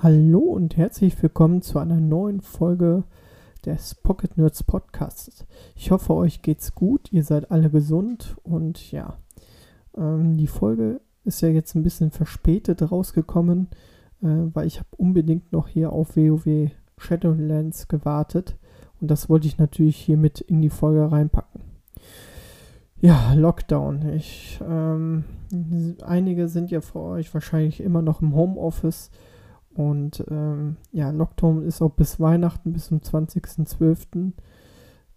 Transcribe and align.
Hallo 0.00 0.38
und 0.38 0.76
herzlich 0.76 1.20
willkommen 1.20 1.60
zu 1.60 1.80
einer 1.80 1.98
neuen 1.98 2.40
Folge 2.40 3.02
des 3.66 3.96
Pocket 3.96 4.38
Nerds 4.38 4.62
Podcasts. 4.62 5.44
Ich 5.74 5.90
hoffe, 5.90 6.14
euch 6.14 6.40
geht's 6.40 6.76
gut, 6.76 7.12
ihr 7.12 7.24
seid 7.24 7.50
alle 7.50 7.68
gesund 7.68 8.36
und 8.44 8.92
ja, 8.92 9.18
ähm, 9.96 10.36
die 10.36 10.46
Folge 10.46 11.00
ist 11.24 11.40
ja 11.40 11.48
jetzt 11.48 11.74
ein 11.74 11.82
bisschen 11.82 12.12
verspätet 12.12 12.92
rausgekommen, 12.92 13.66
äh, 14.22 14.28
weil 14.54 14.68
ich 14.68 14.78
habe 14.78 14.88
unbedingt 14.98 15.50
noch 15.50 15.66
hier 15.66 15.90
auf 15.92 16.16
WoW 16.16 16.70
Shadowlands 16.96 17.88
gewartet 17.88 18.56
und 19.00 19.10
das 19.10 19.28
wollte 19.28 19.48
ich 19.48 19.58
natürlich 19.58 19.96
hier 19.96 20.16
mit 20.16 20.40
in 20.40 20.62
die 20.62 20.70
Folge 20.70 21.10
reinpacken. 21.10 21.62
Ja, 23.00 23.32
Lockdown. 23.34 24.10
Ich, 24.14 24.60
ähm, 24.64 25.24
einige 26.06 26.46
sind 26.46 26.70
ja 26.70 26.82
für 26.82 27.00
euch 27.00 27.34
wahrscheinlich 27.34 27.80
immer 27.80 28.00
noch 28.00 28.22
im 28.22 28.36
Homeoffice 28.36 29.10
und 29.78 30.24
ähm, 30.28 30.76
ja, 30.90 31.10
Lockdown 31.10 31.62
ist 31.62 31.80
auch 31.82 31.92
bis 31.92 32.18
Weihnachten, 32.18 32.72
bis 32.72 32.86
zum 32.86 32.98
20.12. 32.98 34.32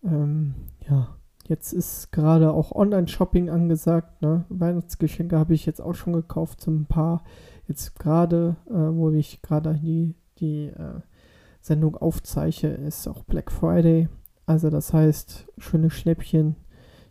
Ähm, 0.04 0.54
ja, 0.88 1.08
jetzt 1.48 1.74
ist 1.74 2.12
gerade 2.12 2.54
auch 2.54 2.72
Online-Shopping 2.72 3.50
angesagt. 3.50 4.22
Ne? 4.22 4.46
Weihnachtsgeschenke 4.50 5.40
habe 5.40 5.56
ich 5.56 5.66
jetzt 5.66 5.82
auch 5.82 5.96
schon 5.96 6.14
gekauft, 6.14 6.62
zum 6.62 6.86
paar. 6.86 7.24
Jetzt 7.68 7.98
gerade, 7.98 8.56
äh, 8.68 8.74
wo 8.74 9.10
ich 9.10 9.42
gerade 9.42 9.74
die, 9.82 10.14
die 10.38 10.68
äh, 10.68 11.00
Sendung 11.60 11.98
aufzeichne, 11.98 12.70
ist 12.70 13.08
auch 13.08 13.24
Black 13.24 13.52
Friday. 13.52 14.10
Also 14.46 14.70
das 14.70 14.94
heißt, 14.94 15.48
schöne 15.58 15.90
Schnäppchen. 15.90 16.56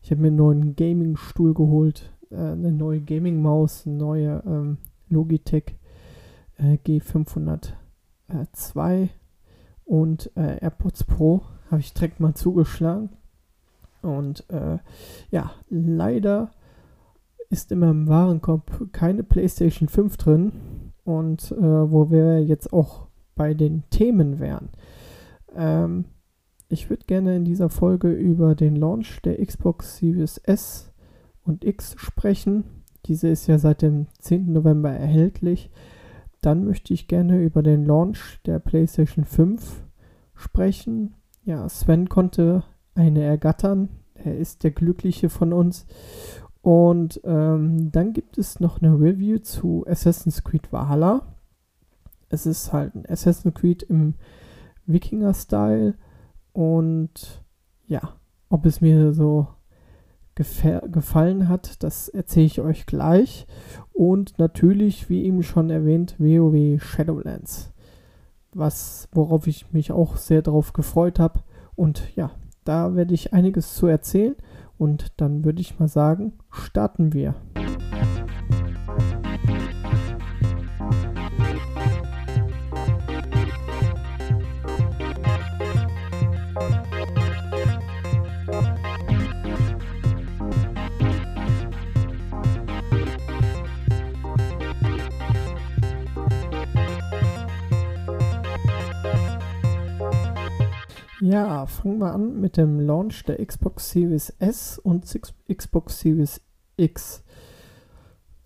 Ich 0.02 0.12
habe 0.12 0.20
mir 0.20 0.28
einen 0.28 0.36
neuen 0.36 0.76
Gaming-Stuhl 0.76 1.54
geholt, 1.54 2.16
äh, 2.30 2.36
eine 2.36 2.70
neue 2.70 3.00
Gaming-Maus, 3.00 3.88
eine 3.88 3.96
neue 3.96 4.40
ähm, 4.46 4.78
Logitech 5.08 5.79
äh, 6.60 6.78
G502 6.86 9.08
und 9.84 10.30
äh, 10.36 10.58
AirPods 10.58 11.04
Pro 11.04 11.42
habe 11.70 11.80
ich 11.80 11.92
direkt 11.92 12.20
mal 12.20 12.34
zugeschlagen. 12.34 13.10
Und 14.02 14.48
äh, 14.50 14.78
ja, 15.30 15.52
leider 15.68 16.52
ist 17.50 17.72
in 17.72 17.80
meinem 17.80 18.08
Warenkorb 18.08 18.92
keine 18.92 19.24
PlayStation 19.24 19.88
5 19.88 20.16
drin. 20.16 20.52
Und 21.04 21.52
äh, 21.52 21.90
wo 21.90 22.10
wir 22.10 22.44
jetzt 22.44 22.72
auch 22.72 23.08
bei 23.34 23.54
den 23.54 23.82
Themen 23.90 24.38
wären. 24.38 24.68
Ähm, 25.56 26.04
ich 26.68 26.88
würde 26.88 27.04
gerne 27.06 27.36
in 27.36 27.44
dieser 27.44 27.68
Folge 27.68 28.12
über 28.12 28.54
den 28.54 28.76
Launch 28.76 29.20
der 29.22 29.44
Xbox 29.44 29.96
Series 29.96 30.38
S 30.38 30.92
und 31.42 31.64
X 31.64 31.96
sprechen. 31.98 32.64
Diese 33.06 33.28
ist 33.28 33.48
ja 33.48 33.58
seit 33.58 33.82
dem 33.82 34.06
10. 34.20 34.52
November 34.52 34.90
erhältlich. 34.90 35.70
Dann 36.40 36.64
möchte 36.64 36.94
ich 36.94 37.08
gerne 37.08 37.42
über 37.42 37.62
den 37.62 37.84
Launch 37.84 38.40
der 38.46 38.58
PlayStation 38.58 39.24
5 39.24 39.84
sprechen. 40.34 41.14
Ja, 41.44 41.68
Sven 41.68 42.08
konnte 42.08 42.64
eine 42.94 43.22
ergattern. 43.22 43.88
Er 44.14 44.36
ist 44.36 44.64
der 44.64 44.70
Glückliche 44.70 45.28
von 45.28 45.52
uns. 45.52 45.86
Und 46.62 47.20
ähm, 47.24 47.90
dann 47.90 48.12
gibt 48.12 48.38
es 48.38 48.60
noch 48.60 48.82
eine 48.82 48.92
Review 48.92 49.38
zu 49.38 49.84
Assassin's 49.86 50.44
Creed 50.44 50.72
Valhalla. 50.72 51.22
Es 52.28 52.46
ist 52.46 52.72
halt 52.72 52.94
ein 52.94 53.06
Assassin's 53.06 53.54
Creed 53.54 53.82
im 53.84 54.14
Wikinger-Style. 54.86 55.94
Und 56.52 57.42
ja, 57.86 58.16
ob 58.48 58.66
es 58.66 58.80
mir 58.80 59.12
so 59.12 59.48
gefallen 60.34 61.48
hat, 61.48 61.82
das 61.82 62.08
erzähle 62.08 62.46
ich 62.46 62.60
euch 62.60 62.86
gleich. 62.86 63.46
Und 63.92 64.38
natürlich, 64.38 65.08
wie 65.10 65.24
eben 65.24 65.42
schon 65.42 65.70
erwähnt, 65.70 66.16
WoW 66.18 66.82
Shadowlands. 66.82 67.72
Was, 68.52 69.08
worauf 69.12 69.46
ich 69.46 69.72
mich 69.72 69.92
auch 69.92 70.16
sehr 70.16 70.42
darauf 70.42 70.72
gefreut 70.72 71.18
habe. 71.18 71.40
Und 71.76 72.14
ja, 72.16 72.30
da 72.64 72.94
werde 72.94 73.14
ich 73.14 73.32
einiges 73.32 73.74
zu 73.74 73.86
erzählen. 73.86 74.36
Und 74.78 75.12
dann 75.18 75.44
würde 75.44 75.60
ich 75.60 75.78
mal 75.78 75.88
sagen, 75.88 76.32
starten 76.50 77.12
wir. 77.12 77.34
Ja, 101.22 101.66
fangen 101.66 101.98
wir 101.98 102.14
an 102.14 102.40
mit 102.40 102.56
dem 102.56 102.80
Launch 102.80 103.24
der 103.24 103.44
Xbox 103.44 103.90
Series 103.90 104.30
S 104.38 104.78
und 104.78 105.04
Xbox 105.54 106.00
Series 106.00 106.40
X. 106.78 107.22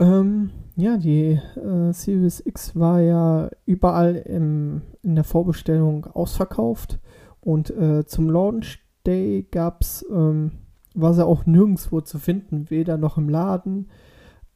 Ähm, 0.00 0.50
ja, 0.74 0.96
die 0.96 1.40
äh, 1.56 1.92
Series 1.92 2.44
X 2.44 2.74
war 2.74 3.00
ja 3.00 3.48
überall 3.64 4.16
im, 4.16 4.82
in 5.02 5.14
der 5.14 5.22
Vorbestellung 5.22 6.06
ausverkauft 6.06 6.98
und 7.40 7.70
äh, 7.70 8.06
zum 8.06 8.28
Launch 8.28 8.80
Day 9.06 9.46
gab's, 9.48 10.04
ähm, 10.10 10.50
war 10.94 11.14
sie 11.14 11.24
auch 11.24 11.46
nirgendwo 11.46 12.00
zu 12.00 12.18
finden, 12.18 12.70
weder 12.70 12.96
noch 12.96 13.18
im 13.18 13.28
Laden 13.28 13.88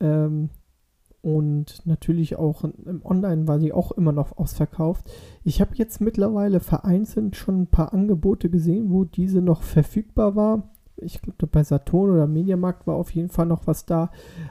ähm, 0.01 0.51
und 1.21 1.85
natürlich 1.85 2.37
auch 2.37 2.65
im 2.65 3.05
Online 3.05 3.49
war 3.49 3.59
sie 3.59 3.73
auch 3.73 3.93
immer 3.93 4.13
noch 4.13 4.39
ausverkauft. 4.39 5.11
Ich 5.45 5.61
habe 5.61 5.75
jetzt 5.75 6.01
mittlerweile 6.01 6.61
vereinzelt 6.61 7.37
schon 7.37 7.63
ein 7.63 7.67
paar 7.67 7.93
Angebote 7.93 8.51
gesehen, 8.51 8.91
wo 8.91 9.05
diese 9.05 9.43
noch 9.43 9.63
verfügbar 9.63 10.37
war. 10.37 10.71
Ich 10.97 11.21
glaube, 11.21 11.47
bei 11.47 11.63
Saturn 11.63 12.11
oder 12.11 12.27
Mediamarkt 12.27 12.87
war 12.87 12.97
auf 12.97 13.11
jeden 13.11 13.29
Fall 13.29 13.47
noch 13.47 13.67
was 13.67 13.87
da, 13.87 14.11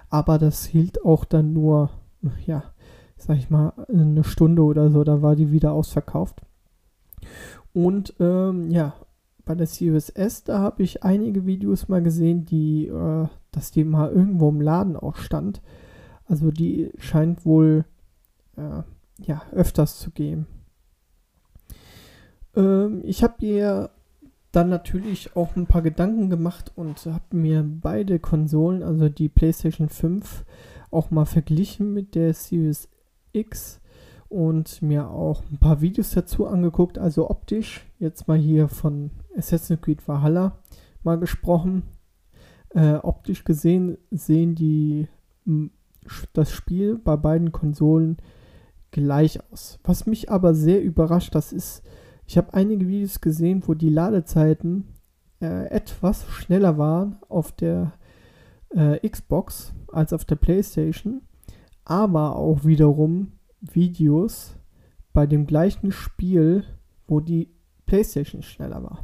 aber 0.10 0.38
das 0.38 0.66
hielt 0.66 1.04
auch 1.04 1.26
dann 1.26 1.54
nur, 1.54 1.90
ja, 2.46 2.64
sag 3.18 3.38
ich 3.38 3.50
mal, 3.50 3.74
eine 3.90 4.24
Stunde 4.24 4.64
oder 4.64 4.90
so, 4.90 5.04
da 5.04 5.22
war 5.22 5.36
die 5.36 5.52
wieder 5.52 5.74
ausverkauft. 5.74 6.42
Und 7.74 8.14
ähm, 8.20 8.70
ja, 8.72 8.94
bei 9.46 9.56
der 9.56 9.68
Series 9.68 10.14
da 10.46 10.60
habe 10.60 10.84
ich 10.84 11.04
einige 11.04 11.46
Videos 11.46 11.88
mal 11.88 12.04
gesehen, 12.04 12.46
die, 12.46 12.88
äh, 12.88 13.28
dass 13.52 13.72
die 13.72 13.84
mal 13.84 14.12
irgendwo 14.12 14.50
im 14.50 14.62
Laden 14.62 14.96
auch 14.96 15.16
stand. 15.16 15.62
Also 16.28 16.52
die 16.52 16.92
scheint 16.98 17.46
wohl 17.46 17.86
äh, 18.58 18.84
ja, 19.20 19.42
öfters 19.52 20.00
zu 20.00 20.12
geben. 20.12 20.48
Ähm, 22.56 23.02
ich 23.04 23.24
habe 23.24 23.36
mir 23.42 23.90
dann 24.52 24.70
natürlich 24.70 25.36
auch 25.36 25.56
ein 25.56 25.68
paar 25.68 25.82
Gedanken 25.82 26.30
gemacht 26.30 26.72
und 26.76 27.06
habe 27.06 27.36
mir 27.36 27.64
beide 27.64 28.20
Konsolen, 28.20 28.84
also 28.84 29.10
die 29.10 29.30
PlayStation 29.30 29.90
5, 29.90 30.46
auch 30.90 31.12
mal 31.12 31.26
verglichen 31.26 31.94
mit 31.94 32.16
der 32.16 32.34
Series 32.34 32.90
X 33.34 33.80
und 34.30 34.82
mir 34.82 35.10
auch 35.10 35.44
ein 35.52 35.60
paar 35.60 35.82
Videos 35.82 36.12
dazu 36.12 36.48
angeguckt, 36.48 36.98
also 36.98 37.30
optisch, 37.30 37.86
jetzt 38.00 38.28
mal 38.28 38.38
hier 38.38 38.68
von 38.68 39.12
Assassin's 39.38 39.82
Creed 39.82 40.06
Valhalla 40.08 40.58
mal 41.04 41.20
gesprochen. 41.20 41.84
Äh, 42.70 42.96
optisch 42.96 43.46
gesehen 43.46 43.98
sehen 44.12 44.56
die 44.56 45.08
das 46.34 46.52
Spiel 46.52 46.98
bei 46.98 47.16
beiden 47.16 47.52
Konsolen 47.52 48.18
gleich 48.92 49.40
aus. 49.52 49.80
Was 49.84 50.06
mich 50.06 50.32
aber 50.32 50.54
sehr 50.54 50.82
überrascht, 50.82 51.36
das 51.36 51.54
ist, 51.54 51.84
ich 52.26 52.38
habe 52.38 52.54
einige 52.54 52.88
Videos 52.88 53.22
gesehen, 53.22 53.64
wo 53.66 53.74
die 53.74 53.90
Ladezeiten 53.90 54.88
äh, 55.42 55.68
etwas 55.70 56.26
schneller 56.28 56.78
waren 56.78 57.18
auf 57.30 57.52
der 57.52 57.94
äh, 58.70 59.08
Xbox 59.08 59.74
als 59.92 60.14
auf 60.14 60.26
der 60.26 60.36
PlayStation, 60.36 61.22
aber 61.86 62.36
auch 62.36 62.66
wiederum 62.66 63.34
Videos 63.62 64.58
bei 65.14 65.26
dem 65.26 65.48
gleichen 65.48 65.92
Spiel, 65.92 66.64
wo 67.08 67.20
die 67.20 67.50
PlayStation 67.86 68.42
schneller 68.42 68.84
war. 68.84 69.04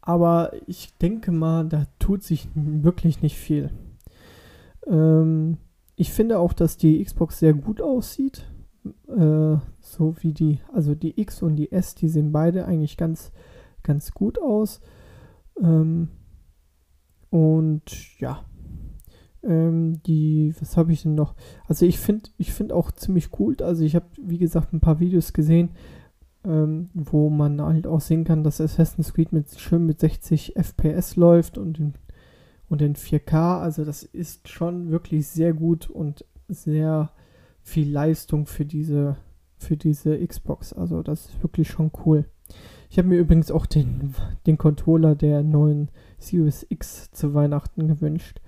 Aber 0.00 0.52
ich 0.66 0.96
denke 0.98 1.32
mal, 1.32 1.68
da 1.68 1.86
tut 1.98 2.22
sich 2.22 2.48
wirklich 2.54 3.22
nicht 3.22 3.36
viel. 3.36 3.70
Ähm, 4.88 5.58
ich 5.96 6.12
finde 6.12 6.38
auch, 6.38 6.52
dass 6.52 6.76
die 6.76 7.02
Xbox 7.02 7.38
sehr 7.38 7.54
gut 7.54 7.80
aussieht. 7.80 8.46
Äh, 9.08 9.56
so 9.80 10.14
wie 10.20 10.32
die, 10.32 10.60
also 10.72 10.94
die 10.94 11.20
X 11.20 11.42
und 11.42 11.56
die 11.56 11.72
S, 11.72 11.94
die 11.94 12.08
sehen 12.08 12.32
beide 12.32 12.66
eigentlich 12.66 12.96
ganz, 12.96 13.32
ganz 13.82 14.12
gut 14.12 14.40
aus. 14.40 14.80
Ähm, 15.60 16.08
und 17.30 18.18
ja, 18.18 18.44
ähm, 19.42 20.00
die, 20.04 20.54
was 20.60 20.76
habe 20.76 20.92
ich 20.92 21.02
denn 21.02 21.14
noch? 21.14 21.34
Also 21.66 21.84
ich 21.86 21.98
finde, 21.98 22.30
ich 22.38 22.52
finde 22.52 22.74
auch 22.74 22.92
ziemlich 22.92 23.38
cool. 23.38 23.56
Also 23.60 23.84
ich 23.84 23.94
habe, 23.94 24.06
wie 24.20 24.38
gesagt, 24.38 24.72
ein 24.72 24.80
paar 24.80 25.00
Videos 25.00 25.32
gesehen, 25.32 25.70
ähm, 26.44 26.90
wo 26.94 27.30
man 27.30 27.60
halt 27.60 27.86
auch 27.86 28.00
sehen 28.00 28.24
kann, 28.24 28.44
dass 28.44 28.60
Assassin's 28.60 29.12
Creed 29.12 29.32
mit 29.32 29.58
schön 29.58 29.84
mit 29.84 30.00
60 30.00 30.54
FPS 30.56 31.16
läuft 31.16 31.58
und 31.58 31.78
in 31.78 31.94
und 32.68 32.82
in 32.82 32.94
4K. 32.94 33.60
Also 33.60 33.84
das 33.84 34.02
ist 34.02 34.48
schon 34.48 34.90
wirklich 34.90 35.28
sehr 35.28 35.52
gut 35.52 35.88
und 35.88 36.24
sehr 36.48 37.10
viel 37.62 37.90
Leistung 37.90 38.46
für 38.46 38.64
diese 38.64 39.16
für 39.58 39.76
diese 39.76 40.24
Xbox. 40.24 40.72
Also 40.72 41.02
das 41.02 41.26
ist 41.26 41.42
wirklich 41.42 41.68
schon 41.68 41.90
cool. 42.04 42.24
Ich 42.90 42.98
habe 42.98 43.08
mir 43.08 43.18
übrigens 43.18 43.50
auch 43.50 43.66
den, 43.66 44.14
den 44.46 44.56
Controller 44.56 45.14
der 45.14 45.42
neuen 45.42 45.90
Series 46.18 46.64
X 46.68 47.10
zu 47.10 47.34
Weihnachten 47.34 47.88
gewünscht. 47.88 48.40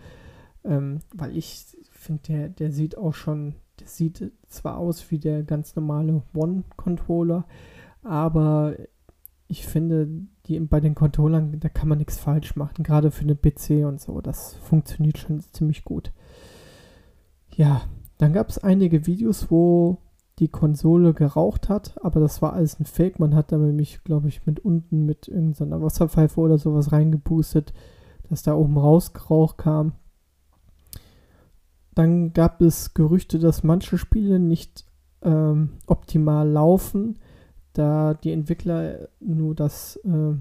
Ähm, 0.65 1.01
weil 1.15 1.37
ich 1.37 1.77
finde, 1.91 2.23
der, 2.29 2.49
der 2.49 2.73
sieht 2.73 2.97
auch 2.97 3.13
schon, 3.13 3.57
der 3.81 3.89
sieht 3.89 4.33
zwar 4.49 4.79
aus 4.79 5.11
wie 5.11 5.19
der 5.19 5.43
ganz 5.43 5.75
normale 5.77 6.23
One-Controller, 6.35 7.47
aber 8.03 8.77
ich 9.51 9.67
finde, 9.67 10.09
die, 10.47 10.61
bei 10.61 10.79
den 10.79 10.95
Controllern, 10.95 11.59
da 11.59 11.69
kann 11.69 11.89
man 11.89 11.99
nichts 11.99 12.19
falsch 12.19 12.55
machen, 12.55 12.85
gerade 12.85 13.11
für 13.11 13.25
eine 13.25 13.35
PC 13.35 13.85
und 13.85 14.01
so. 14.01 14.21
Das 14.21 14.55
funktioniert 14.55 15.19
schon 15.19 15.41
ziemlich 15.41 15.85
gut. 15.85 16.13
Ja, 17.57 17.83
dann 18.19 18.33
gab 18.33 18.49
es 18.49 18.59
einige 18.59 19.07
Videos, 19.07 19.51
wo 19.51 19.99
die 20.39 20.47
Konsole 20.47 21.15
geraucht 21.15 21.69
hat, 21.69 21.99
aber 22.03 22.21
das 22.21 22.41
war 22.41 22.53
alles 22.53 22.79
ein 22.79 22.85
Fake. 22.85 23.19
Man 23.19 23.35
hat 23.35 23.51
da 23.51 23.59
nämlich, 23.59 24.05
glaube 24.05 24.29
ich, 24.29 24.47
mit 24.47 24.61
unten 24.61 25.05
mit 25.05 25.27
irgendeiner 25.27 25.83
Wasserpfeife 25.83 26.41
oder 26.41 26.57
sowas 26.57 26.93
reingepustet, 26.93 27.73
dass 28.29 28.45
da 28.45 28.55
oben 28.55 28.79
raus 28.79 29.13
Rauch 29.29 29.57
kam. 29.57 29.95
Dann 31.97 32.33
gab 32.33 32.63
es 32.63 32.95
Gerüchte, 32.95 33.41
dass 33.41 33.65
manche 33.65 33.99
Spiele 33.99 34.39
nicht 34.39 34.85
ähm, 35.23 35.71
optimal 35.87 36.49
laufen, 36.49 37.19
da 37.73 38.15
die 38.15 38.33
Entwickler 38.33 39.09
nur 39.21 39.55
das 39.55 39.97
äh, 40.05 40.35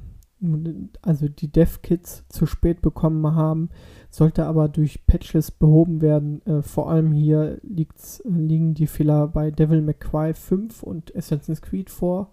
also 1.02 1.28
die 1.28 1.52
Dev-Kits 1.52 2.26
zu 2.30 2.46
spät 2.46 2.82
bekommen 2.82 3.36
haben, 3.36 3.70
sollte 4.10 4.46
aber 4.46 4.70
durch 4.70 5.06
Patches 5.06 5.52
behoben 5.52 6.02
werden. 6.02 6.46
Äh, 6.46 6.62
vor 6.62 6.90
allem 6.90 7.12
hier 7.12 7.60
liegt's, 7.62 8.22
liegen 8.26 8.74
die 8.74 8.88
Fehler 8.88 9.28
bei 9.28 9.52
Devil 9.52 9.82
May 9.82 9.96
Cry 9.96 10.34
5 10.34 10.84
und 10.84 11.16
Assassin's 11.16 11.62
Creed 11.62 11.90
vor. 11.90 12.32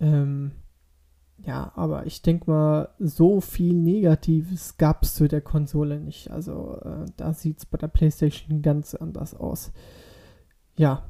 Ähm, 0.00 0.52
ja, 1.38 1.70
aber 1.76 2.06
ich 2.06 2.22
denke 2.22 2.50
mal, 2.50 2.88
so 2.98 3.40
viel 3.40 3.74
Negatives 3.74 4.76
gab 4.76 5.04
es 5.04 5.14
zu 5.14 5.28
der 5.28 5.40
Konsole 5.40 6.00
nicht. 6.00 6.30
Also 6.32 6.80
äh, 6.82 7.06
da 7.16 7.32
sieht 7.32 7.58
es 7.58 7.66
bei 7.66 7.78
der 7.78 7.88
PlayStation 7.88 8.60
ganz 8.60 8.94
anders 8.94 9.34
aus. 9.34 9.72
Ja, 10.76 11.04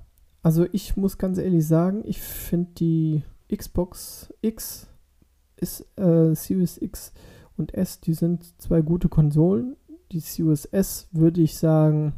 also 0.49 0.65
ich 0.73 0.97
muss 0.97 1.19
ganz 1.19 1.37
ehrlich 1.37 1.67
sagen, 1.67 2.01
ich 2.07 2.23
finde 2.23 2.71
die 2.79 3.23
Xbox 3.55 4.33
X 4.41 4.87
ist 5.57 5.87
äh, 5.99 6.35
Series 6.35 6.81
X 6.81 7.13
und 7.59 7.75
S, 7.75 8.01
die 8.01 8.15
sind 8.15 8.59
zwei 8.59 8.81
gute 8.81 9.11
Konsolen. 9.11 9.77
Die 10.11 10.21
Series 10.21 10.65
S 10.65 11.07
würde 11.13 11.43
ich 11.43 11.59
sagen, 11.59 12.15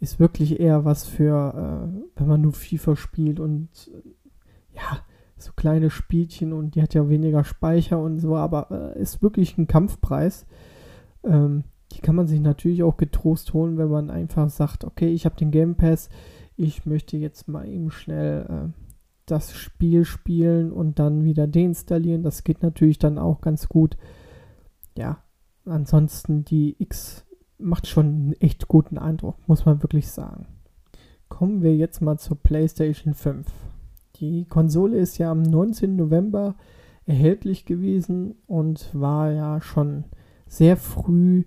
ist 0.00 0.18
wirklich 0.18 0.58
eher 0.58 0.84
was 0.84 1.06
für, 1.06 1.54
äh, 1.54 2.18
wenn 2.18 2.26
man 2.26 2.40
nur 2.40 2.54
FIFA 2.54 2.96
spielt 2.96 3.38
und 3.38 3.68
äh, 3.94 4.74
ja, 4.74 5.04
so 5.36 5.52
kleine 5.54 5.90
Spielchen 5.90 6.52
und 6.52 6.74
die 6.74 6.82
hat 6.82 6.92
ja 6.92 7.08
weniger 7.08 7.44
Speicher 7.44 8.00
und 8.02 8.18
so, 8.18 8.34
aber 8.34 8.96
äh, 8.96 9.00
ist 9.00 9.22
wirklich 9.22 9.56
ein 9.58 9.68
Kampfpreis. 9.68 10.44
Ähm, 11.22 11.62
die 11.92 12.00
kann 12.00 12.16
man 12.16 12.26
sich 12.26 12.40
natürlich 12.40 12.82
auch 12.82 12.96
getrost 12.96 13.54
holen, 13.54 13.78
wenn 13.78 13.90
man 13.90 14.10
einfach 14.10 14.50
sagt, 14.50 14.84
okay, 14.84 15.10
ich 15.10 15.24
habe 15.24 15.36
den 15.36 15.52
Game 15.52 15.76
Pass, 15.76 16.08
ich 16.60 16.84
möchte 16.84 17.16
jetzt 17.16 17.48
mal 17.48 17.66
eben 17.66 17.90
schnell 17.90 18.46
äh, 18.48 18.82
das 19.24 19.54
Spiel 19.54 20.04
spielen 20.04 20.72
und 20.72 20.98
dann 20.98 21.24
wieder 21.24 21.46
deinstallieren. 21.46 22.22
Das 22.22 22.44
geht 22.44 22.62
natürlich 22.62 22.98
dann 22.98 23.18
auch 23.18 23.40
ganz 23.40 23.68
gut. 23.68 23.96
Ja, 24.96 25.22
ansonsten 25.64 26.44
die 26.44 26.76
X 26.78 27.24
macht 27.58 27.86
schon 27.86 28.06
einen 28.06 28.32
echt 28.40 28.68
guten 28.68 28.98
Eindruck, 28.98 29.36
muss 29.46 29.64
man 29.64 29.82
wirklich 29.82 30.08
sagen. 30.10 30.46
Kommen 31.28 31.62
wir 31.62 31.74
jetzt 31.74 32.02
mal 32.02 32.18
zur 32.18 32.36
PlayStation 32.36 33.14
5. 33.14 33.46
Die 34.16 34.44
Konsole 34.44 34.98
ist 34.98 35.16
ja 35.16 35.30
am 35.30 35.42
19. 35.42 35.96
November 35.96 36.56
erhältlich 37.06 37.64
gewesen 37.64 38.34
und 38.46 38.90
war 38.92 39.30
ja 39.30 39.62
schon 39.62 40.04
sehr 40.46 40.76
früh 40.76 41.44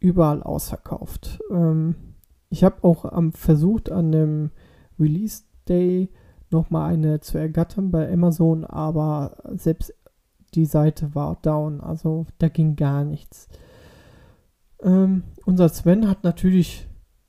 überall 0.00 0.42
ausverkauft. 0.42 1.38
Ähm, 1.52 1.94
ich 2.50 2.64
habe 2.64 2.84
auch 2.84 3.04
am 3.04 3.32
versucht 3.32 3.90
an 3.90 4.12
dem 4.12 4.50
Release 4.98 5.44
Day 5.68 6.10
nochmal 6.50 6.92
eine 6.92 7.20
zu 7.20 7.38
ergattern 7.38 7.90
bei 7.90 8.12
Amazon, 8.12 8.64
aber 8.64 9.36
selbst 9.54 9.94
die 10.54 10.66
Seite 10.66 11.14
war 11.14 11.38
down, 11.42 11.80
also 11.80 12.26
da 12.38 12.48
ging 12.48 12.74
gar 12.74 13.04
nichts. 13.04 13.48
Ähm, 14.82 15.22
unser 15.44 15.68
Sven 15.68 16.08
hat 16.08 16.24
natürlich 16.24 16.88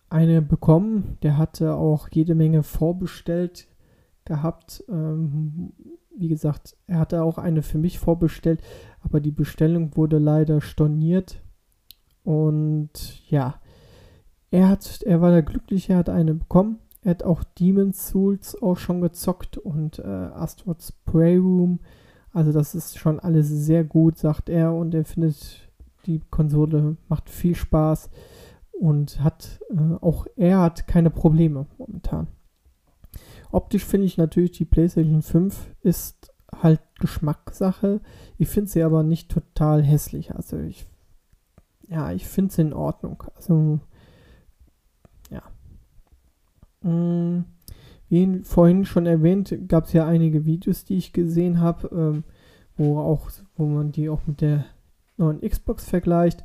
eine 0.09 0.41
bekommen, 0.41 1.17
der 1.21 1.37
hatte 1.37 1.75
auch 1.75 2.09
jede 2.11 2.33
Menge 2.33 2.63
vorbestellt 2.63 3.67
gehabt. 4.25 4.83
Ähm, 4.89 5.73
wie 6.17 6.27
gesagt, 6.27 6.75
er 6.87 6.99
hatte 6.99 7.23
auch 7.23 7.37
eine 7.37 7.61
für 7.61 7.77
mich 7.77 7.99
vorbestellt, 7.99 8.61
aber 9.01 9.19
die 9.19 9.31
Bestellung 9.31 9.95
wurde 9.95 10.17
leider 10.17 10.61
storniert. 10.61 11.41
Und 12.23 13.29
ja, 13.29 13.55
er 14.51 14.67
hat, 14.67 15.01
er 15.03 15.21
war 15.21 15.31
da 15.31 15.41
glücklich, 15.41 15.89
er 15.89 15.97
hat 15.97 16.09
eine 16.09 16.33
bekommen. 16.33 16.79
Er 17.03 17.11
hat 17.11 17.23
auch 17.23 17.43
Demon's 17.43 18.09
Souls 18.09 18.61
auch 18.61 18.77
schon 18.77 19.01
gezockt 19.01 19.57
und 19.57 19.99
äh, 19.99 20.03
Astro's 20.03 20.91
Playroom. 21.05 21.79
Also 22.31 22.51
das 22.51 22.75
ist 22.75 22.99
schon 22.99 23.19
alles 23.19 23.47
sehr 23.47 23.83
gut, 23.83 24.17
sagt 24.17 24.49
er. 24.49 24.73
Und 24.73 24.93
er 24.93 25.05
findet, 25.05 25.71
die 26.05 26.21
Konsole 26.29 26.97
macht 27.07 27.29
viel 27.29 27.55
Spaß 27.55 28.09
und 28.71 29.23
hat 29.23 29.61
äh, 29.71 29.95
auch 30.01 30.27
er 30.35 30.59
hat 30.59 30.85
keine 30.87 31.09
Probleme 31.09 31.65
momentan. 31.77 32.27
Optisch 33.51 33.85
finde 33.85 34.05
ich 34.05 34.17
natürlich, 34.17 34.51
die 34.51 34.65
PlayStation 34.65 35.21
5 35.21 35.75
ist 35.81 36.31
halt 36.53 36.81
Geschmackssache. 36.99 38.01
Ich 38.37 38.49
finde 38.49 38.69
sie 38.69 38.83
aber 38.83 39.03
nicht 39.03 39.29
total 39.29 39.81
hässlich. 39.81 40.35
Also 40.35 40.57
ich, 40.57 40.85
ja, 41.87 42.11
ich 42.11 42.27
finde 42.27 42.53
sie 42.53 42.61
in 42.61 42.73
Ordnung. 42.73 43.23
Also 43.35 43.79
Mm, 46.83 47.41
wie 48.09 48.41
vorhin 48.43 48.85
schon 48.85 49.05
erwähnt, 49.05 49.55
gab 49.67 49.85
es 49.85 49.93
ja 49.93 50.05
einige 50.05 50.45
Videos, 50.45 50.83
die 50.83 50.97
ich 50.97 51.13
gesehen 51.13 51.59
habe, 51.59 51.89
ähm, 51.93 52.23
wo 52.75 52.99
auch, 52.99 53.29
wo 53.55 53.65
man 53.65 53.91
die 53.91 54.09
auch 54.09 54.25
mit 54.25 54.41
der 54.41 54.65
neuen 55.17 55.41
Xbox 55.41 55.87
vergleicht. 55.87 56.43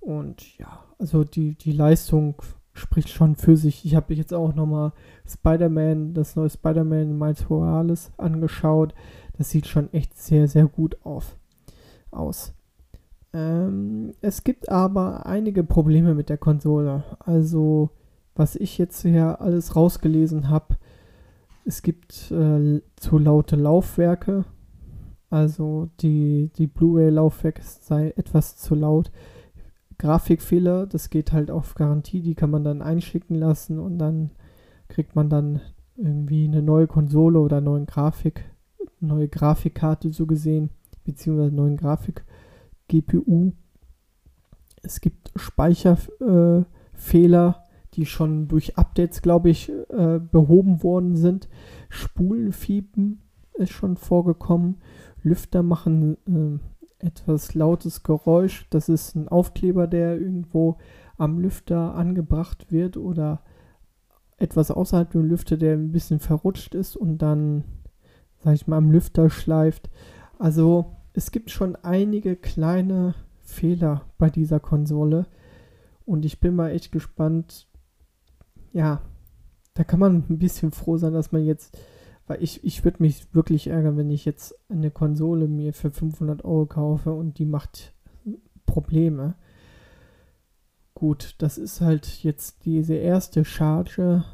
Und 0.00 0.58
ja, 0.58 0.84
also 0.98 1.24
die, 1.24 1.54
die 1.54 1.72
Leistung 1.72 2.36
spricht 2.74 3.08
schon 3.08 3.36
für 3.36 3.56
sich. 3.56 3.84
Ich 3.84 3.94
habe 3.94 4.14
jetzt 4.14 4.34
auch 4.34 4.54
nochmal 4.54 4.92
Spider-Man, 5.26 6.14
das 6.14 6.36
neue 6.36 6.50
Spider-Man 6.50 7.18
Miles 7.18 7.48
Morales 7.48 8.12
angeschaut. 8.16 8.94
Das 9.38 9.50
sieht 9.50 9.66
schon 9.66 9.92
echt 9.92 10.16
sehr, 10.18 10.48
sehr 10.48 10.66
gut 10.66 10.98
auf, 11.04 11.36
aus. 12.10 12.54
Ähm, 13.32 14.12
es 14.20 14.44
gibt 14.44 14.68
aber 14.68 15.26
einige 15.26 15.64
Probleme 15.64 16.14
mit 16.14 16.28
der 16.28 16.38
Konsole. 16.38 17.04
Also 17.18 17.90
was 18.36 18.54
ich 18.56 18.78
jetzt 18.78 19.02
hier 19.02 19.40
alles 19.40 19.74
rausgelesen 19.74 20.48
habe, 20.48 20.76
es 21.64 21.82
gibt 21.82 22.30
äh, 22.30 22.80
zu 22.94 23.18
laute 23.18 23.56
Laufwerke. 23.56 24.44
Also 25.30 25.88
die, 26.00 26.50
die 26.56 26.68
Blu-ray-Laufwerk 26.68 27.60
sei 27.62 28.12
etwas 28.16 28.56
zu 28.56 28.76
laut. 28.76 29.10
Grafikfehler, 29.98 30.86
das 30.86 31.10
geht 31.10 31.32
halt 31.32 31.50
auf 31.50 31.74
Garantie, 31.74 32.20
die 32.20 32.34
kann 32.34 32.50
man 32.50 32.62
dann 32.62 32.82
einschicken 32.82 33.34
lassen 33.34 33.80
und 33.80 33.98
dann 33.98 34.30
kriegt 34.88 35.16
man 35.16 35.28
dann 35.28 35.60
irgendwie 35.96 36.44
eine 36.44 36.62
neue 36.62 36.86
Konsole 36.86 37.40
oder 37.40 37.60
neuen 37.60 37.86
Grafik, 37.86 38.44
neue 39.00 39.28
Grafikkarte 39.28 40.12
so 40.12 40.26
gesehen, 40.26 40.70
beziehungsweise 41.04 41.54
neuen 41.54 41.76
Grafik 41.76 42.24
GPU. 42.88 43.52
Es 44.82 45.00
gibt 45.00 45.32
Speicherfehler, 45.34 46.66
äh, 47.00 47.65
die 47.96 48.06
schon 48.06 48.48
durch 48.48 48.76
Updates, 48.76 49.22
glaube 49.22 49.50
ich, 49.50 49.70
äh, 49.70 50.20
behoben 50.20 50.82
worden 50.82 51.16
sind. 51.16 51.48
Spulenfiepen 51.88 53.22
ist 53.54 53.72
schon 53.72 53.96
vorgekommen. 53.96 54.76
Lüfter 55.22 55.62
machen 55.62 56.16
äh, 56.26 57.04
etwas 57.06 57.54
lautes 57.54 58.02
Geräusch. 58.02 58.66
Das 58.70 58.88
ist 58.88 59.14
ein 59.14 59.28
Aufkleber, 59.28 59.86
der 59.86 60.20
irgendwo 60.20 60.76
am 61.16 61.38
Lüfter 61.38 61.94
angebracht 61.94 62.70
wird 62.70 62.96
oder 62.96 63.42
etwas 64.36 64.70
außerhalb 64.70 65.10
dem 65.10 65.24
Lüfter, 65.24 65.56
der 65.56 65.74
ein 65.74 65.92
bisschen 65.92 66.20
verrutscht 66.20 66.74
ist 66.74 66.96
und 66.96 67.18
dann, 67.18 67.64
sag 68.38 68.54
ich 68.54 68.66
mal, 68.66 68.76
am 68.76 68.90
Lüfter 68.90 69.30
schleift. 69.30 69.88
Also 70.38 70.96
es 71.14 71.30
gibt 71.30 71.50
schon 71.50 71.76
einige 71.76 72.36
kleine 72.36 73.14
Fehler 73.40 74.02
bei 74.18 74.28
dieser 74.28 74.60
Konsole. 74.60 75.26
Und 76.04 76.24
ich 76.24 76.38
bin 76.40 76.54
mal 76.54 76.70
echt 76.70 76.92
gespannt, 76.92 77.65
ja, 78.72 79.02
da 79.74 79.84
kann 79.84 80.00
man 80.00 80.24
ein 80.28 80.38
bisschen 80.38 80.70
froh 80.70 80.96
sein, 80.96 81.12
dass 81.12 81.32
man 81.32 81.44
jetzt, 81.44 81.78
weil 82.26 82.42
ich, 82.42 82.64
ich 82.64 82.84
würde 82.84 83.02
mich 83.02 83.34
wirklich 83.34 83.66
ärgern, 83.66 83.96
wenn 83.96 84.10
ich 84.10 84.24
jetzt 84.24 84.54
eine 84.68 84.90
Konsole 84.90 85.48
mir 85.48 85.72
für 85.72 85.90
500 85.90 86.44
Euro 86.44 86.66
kaufe 86.66 87.12
und 87.12 87.38
die 87.38 87.46
macht 87.46 87.94
Probleme. 88.64 89.34
Gut, 90.94 91.34
das 91.38 91.58
ist 91.58 91.80
halt 91.80 92.22
jetzt 92.22 92.64
diese 92.64 92.94
erste 92.94 93.44
Charge 93.44 94.24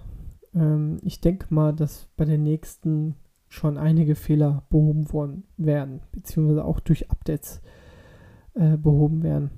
ähm, 0.55 0.99
ich 1.03 1.21
denke 1.21 1.53
mal, 1.53 1.73
dass 1.73 2.09
bei 2.17 2.25
den 2.25 2.43
nächsten 2.43 3.17
schon 3.49 3.77
einige 3.77 4.15
Fehler 4.15 4.65
behoben 4.71 5.13
worden 5.13 5.45
werden, 5.57 6.01
beziehungsweise 6.13 6.65
auch 6.65 6.81
durch 6.81 7.11
Updates 7.11 7.61
äh, 8.55 8.77
behoben 8.77 9.23
werden. 9.23 9.51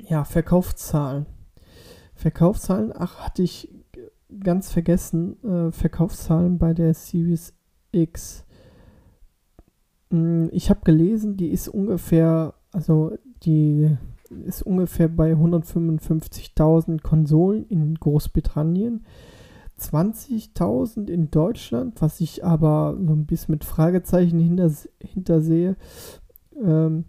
Ja, 0.00 0.24
Verkaufszahlen. 0.24 1.26
Verkaufszahlen, 2.14 2.92
ach, 2.94 3.20
hatte 3.20 3.42
ich 3.42 3.68
ganz 4.40 4.70
vergessen, 4.70 5.42
äh, 5.44 5.72
Verkaufszahlen 5.72 6.58
bei 6.58 6.74
der 6.74 6.94
Series 6.94 7.54
X. 7.92 8.44
Hm, 10.10 10.48
ich 10.52 10.70
habe 10.70 10.80
gelesen, 10.84 11.36
die 11.36 11.48
ist 11.48 11.68
ungefähr, 11.68 12.54
also 12.72 13.16
die 13.44 13.96
ist 14.46 14.62
ungefähr 14.62 15.08
bei 15.08 15.32
155.000 15.32 17.02
Konsolen 17.02 17.66
in 17.68 17.94
Großbritannien, 17.96 19.04
20.000 19.78 21.08
in 21.08 21.30
Deutschland, 21.30 22.00
was 22.00 22.20
ich 22.20 22.44
aber 22.44 22.96
so 23.04 23.12
ein 23.12 23.26
bisschen 23.26 23.52
mit 23.52 23.64
Fragezeichen 23.64 24.38
hinter, 24.38 24.70
hintersehe. 25.00 25.76
Ähm, 26.62 27.04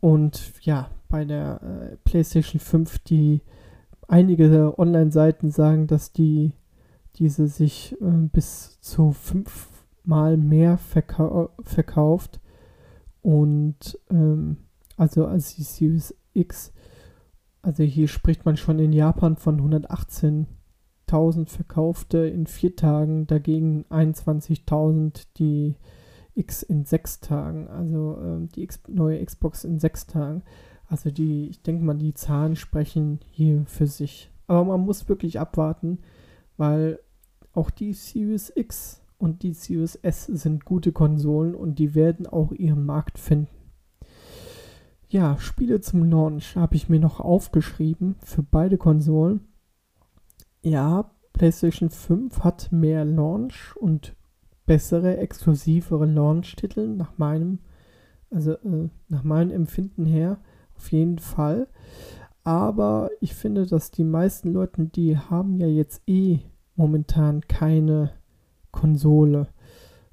und 0.00 0.52
ja, 0.62 0.90
bei 1.08 1.24
der 1.24 1.60
äh, 1.62 1.96
PlayStation 2.04 2.60
5, 2.60 2.98
die 2.98 3.40
einige 4.08 4.74
Online-Seiten 4.78 5.50
sagen, 5.50 5.86
dass 5.86 6.12
die 6.12 6.52
diese 7.16 7.46
sich 7.48 7.96
äh, 8.00 8.28
bis 8.32 8.80
zu 8.80 9.12
fünfmal 9.12 10.36
mehr 10.36 10.78
verkau 10.78 11.50
verkauft 11.62 12.40
und 13.22 13.98
ähm, 14.10 14.58
also 14.96 15.26
als 15.26 15.54
die 15.54 15.62
Series 15.62 16.14
X, 16.32 16.72
also 17.62 17.82
hier 17.82 18.08
spricht 18.08 18.44
man 18.44 18.56
schon 18.56 18.78
in 18.78 18.92
Japan 18.92 19.36
von 19.36 19.60
118.000 19.60 21.48
verkaufte 21.48 22.18
in 22.18 22.46
vier 22.46 22.74
Tagen, 22.76 23.26
dagegen 23.26 23.84
21.000 23.90 25.26
die 25.36 25.76
X 26.34 26.62
in 26.62 26.84
sechs 26.84 27.20
Tagen, 27.20 27.68
also 27.68 28.18
äh, 28.20 28.46
die 28.54 28.62
X 28.62 28.80
neue 28.88 29.24
Xbox 29.24 29.64
in 29.64 29.78
sechs 29.78 30.06
Tagen. 30.06 30.42
Also 30.88 31.10
die, 31.10 31.48
ich 31.48 31.62
denke 31.62 31.84
mal, 31.84 31.96
die 31.96 32.14
Zahlen 32.14 32.56
sprechen 32.56 33.20
hier 33.30 33.64
für 33.66 33.86
sich. 33.86 34.30
Aber 34.46 34.64
man 34.64 34.80
muss 34.80 35.08
wirklich 35.08 35.38
abwarten, 35.38 35.98
weil 36.56 36.98
auch 37.52 37.70
die 37.70 37.92
Series 37.92 38.50
X 38.54 39.02
und 39.18 39.42
die 39.42 39.52
Series 39.52 39.96
S 39.96 40.24
sind 40.24 40.64
gute 40.64 40.92
Konsolen 40.92 41.54
und 41.54 41.78
die 41.78 41.94
werden 41.94 42.26
auch 42.26 42.52
ihren 42.52 42.86
Markt 42.86 43.18
finden. 43.18 43.48
Ja, 45.10 45.38
Spiele 45.38 45.80
zum 45.80 46.04
Launch 46.04 46.56
habe 46.56 46.76
ich 46.76 46.88
mir 46.88 47.00
noch 47.00 47.20
aufgeschrieben 47.20 48.16
für 48.20 48.42
beide 48.42 48.78
Konsolen. 48.78 49.40
Ja, 50.62 51.10
PlayStation 51.32 51.90
5 51.90 52.40
hat 52.40 52.72
mehr 52.72 53.04
Launch 53.04 53.74
und 53.76 54.14
bessere, 54.66 55.16
exklusivere 55.16 56.04
Launch-Titel 56.04 56.88
nach 56.88 57.16
meinem, 57.16 57.60
also 58.30 58.52
äh, 58.52 58.88
nach 59.08 59.24
meinem 59.24 59.50
Empfinden 59.50 60.04
her 60.04 60.38
auf 60.78 60.92
jeden 60.92 61.18
Fall. 61.18 61.68
Aber 62.44 63.10
ich 63.20 63.34
finde, 63.34 63.66
dass 63.66 63.90
die 63.90 64.04
meisten 64.04 64.52
Leute, 64.52 64.86
die 64.86 65.18
haben 65.18 65.58
ja 65.58 65.66
jetzt 65.66 66.02
eh 66.06 66.38
momentan 66.76 67.42
keine 67.42 68.12
Konsole 68.70 69.48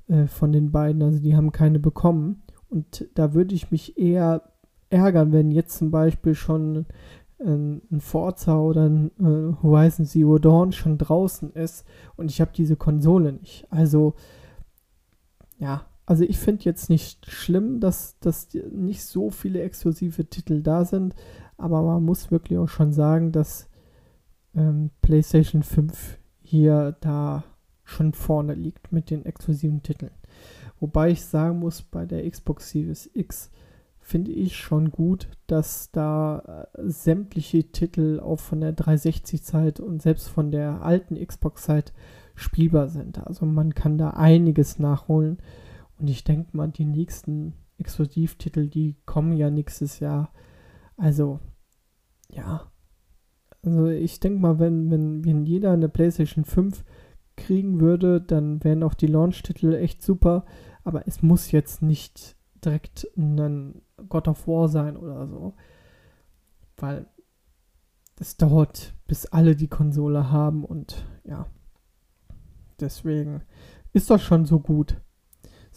äh, 0.08 0.26
von 0.28 0.52
den 0.52 0.72
beiden, 0.72 1.02
also 1.02 1.20
die 1.20 1.36
haben 1.36 1.52
keine 1.52 1.80
bekommen. 1.80 2.44
Und 2.68 3.08
da 3.14 3.34
würde 3.34 3.56
ich 3.56 3.72
mich 3.72 3.98
eher 3.98 4.42
ärgern, 4.90 5.32
wenn 5.32 5.52
jetzt 5.52 5.78
zum 5.78 5.92
Beispiel 5.92 6.36
schon 6.36 6.88
ein, 7.40 7.82
ein 7.92 8.02
Forza 8.02 8.60
oder 8.60 8.90
ein 8.90 9.12
äh, 9.20 9.56
Horizon 9.62 10.06
Zero 10.06 10.40
Dawn 10.40 10.72
schon 10.72 10.98
draußen 10.98 11.52
ist 11.52 11.86
und 12.16 12.32
ich 12.32 12.42
habe 12.42 12.52
diese 12.56 12.76
Konsole 12.76 13.34
nicht. 13.34 13.68
Also 13.70 14.16
ja, 15.58 15.86
also 16.06 16.24
ich 16.24 16.38
finde 16.38 16.66
jetzt 16.66 16.90
nicht 16.90 17.30
schlimm, 17.30 17.80
dass, 17.80 18.20
dass 18.20 18.50
nicht 18.72 19.04
so 19.04 19.30
viele 19.30 19.62
exklusive 19.62 20.26
Titel 20.26 20.62
da 20.62 20.86
sind, 20.86 21.16
aber 21.58 21.82
man 21.82 22.04
muss 22.04 22.32
wirklich 22.32 22.60
auch 22.60 22.70
schon 22.70 22.94
sagen, 22.94 23.32
dass 23.32 23.70
ähm, 24.56 24.92
PlayStation 25.02 25.64
5 25.64 26.20
hier 26.42 26.96
da 27.02 27.44
schon 27.84 28.14
vorne 28.14 28.54
liegt 28.54 28.92
mit 28.92 29.10
den 29.10 29.26
exklusiven 29.26 29.84
Titeln. 29.84 30.12
Wobei 30.80 31.12
ich 31.12 31.24
sagen 31.26 31.60
muss, 31.60 31.82
bei 31.82 32.06
der 32.06 32.30
Xbox 32.30 32.70
Series 32.70 33.10
X 33.14 33.52
finde 34.00 34.32
ich 34.32 34.56
schon 34.56 34.92
gut, 34.92 35.30
dass 35.48 35.92
da 35.92 36.68
äh, 36.74 36.82
sämtliche 36.84 37.72
Titel 37.72 38.20
auch 38.20 38.40
von 38.40 38.62
der 38.62 38.76
360-Zeit 38.76 39.80
und 39.80 40.02
selbst 40.02 40.30
von 40.30 40.52
der 40.52 40.84
alten 40.84 41.16
Xbox-Zeit 41.16 41.94
spielbar 42.36 42.88
sind. 42.88 43.26
Also 43.26 43.46
man 43.46 43.74
kann 43.74 43.98
da 43.98 44.12
einiges 44.12 44.78
nachholen. 44.78 45.38
Und 46.00 46.10
ich 46.10 46.24
denke 46.24 46.56
mal, 46.56 46.68
die 46.70 46.86
nächsten 46.86 47.54
Exklusivtitel, 47.78 48.68
die 48.68 48.96
kommen 49.06 49.34
ja 49.34 49.50
nächstes 49.50 50.00
Jahr. 50.00 50.32
Also, 50.98 51.40
ja. 52.30 52.72
Also 53.64 53.88
ich 53.88 54.20
denke 54.20 54.40
mal, 54.40 54.60
wenn, 54.60 54.92
wenn, 54.92 55.26
wenn 55.26 55.46
jeder 55.46 55.72
eine 55.72 55.90
PlayStation 55.90 56.46
5 56.46 56.84
kriegen 57.36 57.80
würde, 57.80 58.22
dann 58.22 58.64
wären 58.64 58.84
auch 58.84 58.94
die 58.94 59.08
Launch-Titel 59.08 59.74
echt 59.74 60.02
super. 60.02 60.46
Aber 60.84 61.08
es 61.08 61.22
muss 61.22 61.52
jetzt 61.52 61.82
nicht 61.82 62.38
direkt 62.64 63.08
ein 63.18 63.82
God 64.08 64.28
of 64.28 64.48
War 64.48 64.70
sein 64.70 64.98
oder 64.98 65.28
so. 65.28 65.56
Weil 66.78 67.08
es 68.20 68.38
dauert, 68.38 68.94
bis 69.08 69.26
alle 69.26 69.56
die 69.56 69.68
Konsole 69.68 70.32
haben 70.32 70.64
und 70.64 71.06
ja. 71.24 71.48
Deswegen 72.80 73.42
ist 73.94 74.10
das 74.10 74.22
schon 74.22 74.46
so 74.46 74.60
gut. 74.60 75.02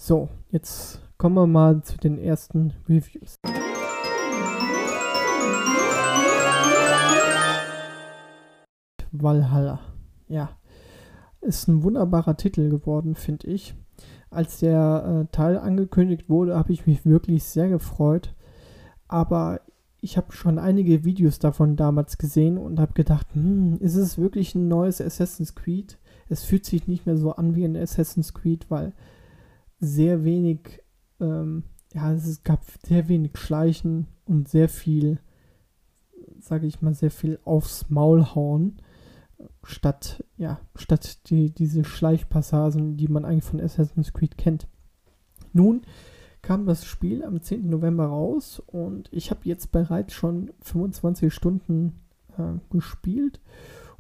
So, 0.01 0.29
jetzt 0.51 1.01
kommen 1.19 1.35
wir 1.35 1.49
mal 1.49 1.83
zu 1.83 1.99
den 1.99 2.19
ersten 2.19 2.73
Reviews. 2.89 3.35
Valhalla. 9.11 9.81
Ja, 10.29 10.51
ist 11.41 11.67
ein 11.67 11.83
wunderbarer 11.83 12.37
Titel 12.37 12.71
geworden, 12.71 13.17
finde 13.17 13.49
ich. 13.49 13.75
Als 14.31 14.61
der 14.61 15.27
äh, 15.27 15.33
Teil 15.33 15.59
angekündigt 15.59 16.31
wurde, 16.31 16.57
habe 16.57 16.73
ich 16.73 16.87
mich 16.87 17.05
wirklich 17.05 17.43
sehr 17.43 17.69
gefreut. 17.69 18.37
Aber 19.09 19.63
ich 20.01 20.17
habe 20.17 20.31
schon 20.31 20.61
einige 20.61 21.05
Videos 21.05 21.41
davon 21.41 21.75
damals 21.75 22.19
gesehen 22.19 22.57
und 22.57 22.79
habe 22.79 22.93
gedacht, 22.93 23.27
hm, 23.33 23.79
ist 23.81 23.97
es 23.97 24.17
wirklich 24.17 24.55
ein 24.55 24.69
neues 24.69 25.01
Assassin's 25.01 25.57
Creed? 25.57 25.99
Es 26.29 26.45
fühlt 26.45 26.65
sich 26.65 26.87
nicht 26.87 27.05
mehr 27.05 27.17
so 27.17 27.33
an 27.33 27.57
wie 27.57 27.65
ein 27.65 27.77
Assassin's 27.77 28.33
Creed, 28.33 28.67
weil 28.69 28.93
sehr 29.81 30.25
wenig, 30.25 30.83
ähm, 31.21 31.65
ja, 31.93 32.13
es 32.13 32.43
gab 32.43 32.65
sehr 32.85 33.09
wenig 33.09 33.37
Schleichen 33.37 34.07
und 34.27 34.49
sehr 34.49 34.69
viel, 34.69 35.21
sage 36.41 36.67
ich 36.67 36.83
mal, 36.83 36.95
sehr 36.95 37.11
viel 37.11 37.39
aufs 37.45 37.89
Maul 37.89 38.35
hauen 38.35 38.81
statt, 39.63 40.25
ja, 40.37 40.61
statt 40.75 41.29
die, 41.31 41.51
diese 41.51 41.85
Schleichpassagen, 41.85 42.97
die 42.97 43.09
man 43.09 43.25
eigentlich 43.25 43.45
von 43.45 43.61
Assassin's 43.61 44.13
Creed 44.13 44.37
kennt. 44.37 44.67
Nun 45.53 45.83
kam 46.43 46.67
das 46.67 46.85
Spiel 46.85 47.25
am 47.25 47.41
10. 47.41 47.69
November 47.69 48.07
raus 48.07 48.61
und 48.67 49.09
ich 49.13 49.31
habe 49.31 49.41
jetzt 49.45 49.73
bereits 49.73 50.13
schon 50.13 50.53
25 50.63 51.33
Stunden 51.33 52.01
äh, 52.37 52.59
gespielt 52.71 53.41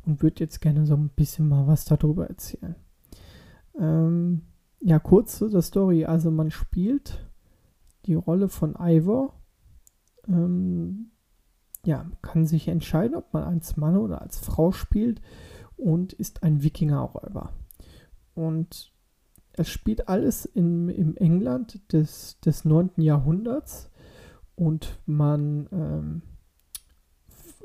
und 0.07 0.23
würde 0.23 0.41
jetzt 0.41 0.61
gerne 0.61 0.87
so 0.87 0.95
ein 0.95 1.11
bisschen 1.11 1.49
mal 1.49 1.67
was 1.67 1.85
darüber 1.85 2.29
erzählen. 2.29 2.75
Ähm, 3.79 4.43
ja, 4.81 4.99
kurz 4.99 5.39
zu 5.39 5.49
der 5.49 5.63
Story. 5.63 6.05
Also 6.05 6.31
man 6.31 6.51
spielt 6.51 7.27
die 8.07 8.15
Rolle 8.15 8.49
von 8.49 8.77
Ivor. 8.79 9.35
Ähm, 10.27 11.11
ja, 11.85 12.11
kann 12.23 12.47
sich 12.47 12.69
entscheiden, 12.69 13.17
ob 13.17 13.33
man 13.33 13.45
als 13.45 13.77
Mann 13.77 13.97
oder 13.97 14.21
als 14.21 14.39
Frau 14.39 14.73
spielt 14.73 15.21
und 15.77 16.13
ist 16.13 16.43
ein 16.43 16.63
Wikingerräuber. 16.63 17.53
Und 18.35 18.93
es 19.53 19.69
spielt 19.69 20.09
alles 20.09 20.45
in, 20.45 20.89
im 20.89 21.17
England 21.17 21.93
des, 21.93 22.39
des 22.41 22.65
9. 22.65 22.91
Jahrhunderts 22.97 23.91
und 24.55 25.01
man 25.07 25.69
ähm, 25.73 26.23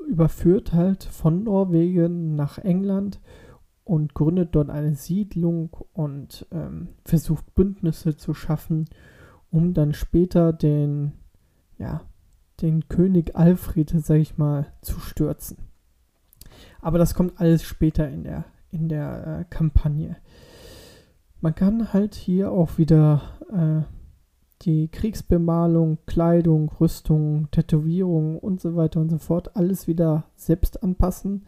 überführt 0.08 0.72
halt 0.72 1.04
von 1.04 1.44
Norwegen 1.44 2.34
nach 2.34 2.58
England 2.58 3.20
und 3.84 4.14
gründet 4.14 4.54
dort 4.54 4.70
eine 4.70 4.94
Siedlung 4.94 5.76
und 5.92 6.46
ähm, 6.52 6.88
versucht 7.04 7.54
Bündnisse 7.54 8.16
zu 8.16 8.34
schaffen, 8.34 8.86
um 9.50 9.74
dann 9.74 9.92
später 9.92 10.52
den, 10.52 11.12
ja, 11.78 12.02
den 12.60 12.88
König 12.88 13.36
Alfred, 13.36 13.90
sag 13.90 14.16
ich 14.16 14.38
mal, 14.38 14.66
zu 14.80 14.98
stürzen. 15.00 15.58
Aber 16.80 16.98
das 16.98 17.14
kommt 17.14 17.40
alles 17.40 17.62
später 17.62 18.08
in 18.08 18.24
der, 18.24 18.44
in 18.70 18.88
der 18.88 19.40
äh, 19.40 19.44
Kampagne. 19.48 20.16
Man 21.40 21.54
kann 21.54 21.92
halt 21.92 22.14
hier 22.14 22.52
auch 22.52 22.78
wieder 22.78 23.22
äh, 23.52 23.82
die 24.62 24.88
Kriegsbemalung, 24.88 25.98
Kleidung, 26.06 26.70
Rüstung, 26.80 27.50
Tätowierung 27.50 28.38
und 28.38 28.60
so 28.60 28.76
weiter 28.76 29.00
und 29.00 29.10
so 29.10 29.18
fort 29.18 29.56
alles 29.56 29.86
wieder 29.86 30.24
selbst 30.36 30.82
anpassen. 30.82 31.44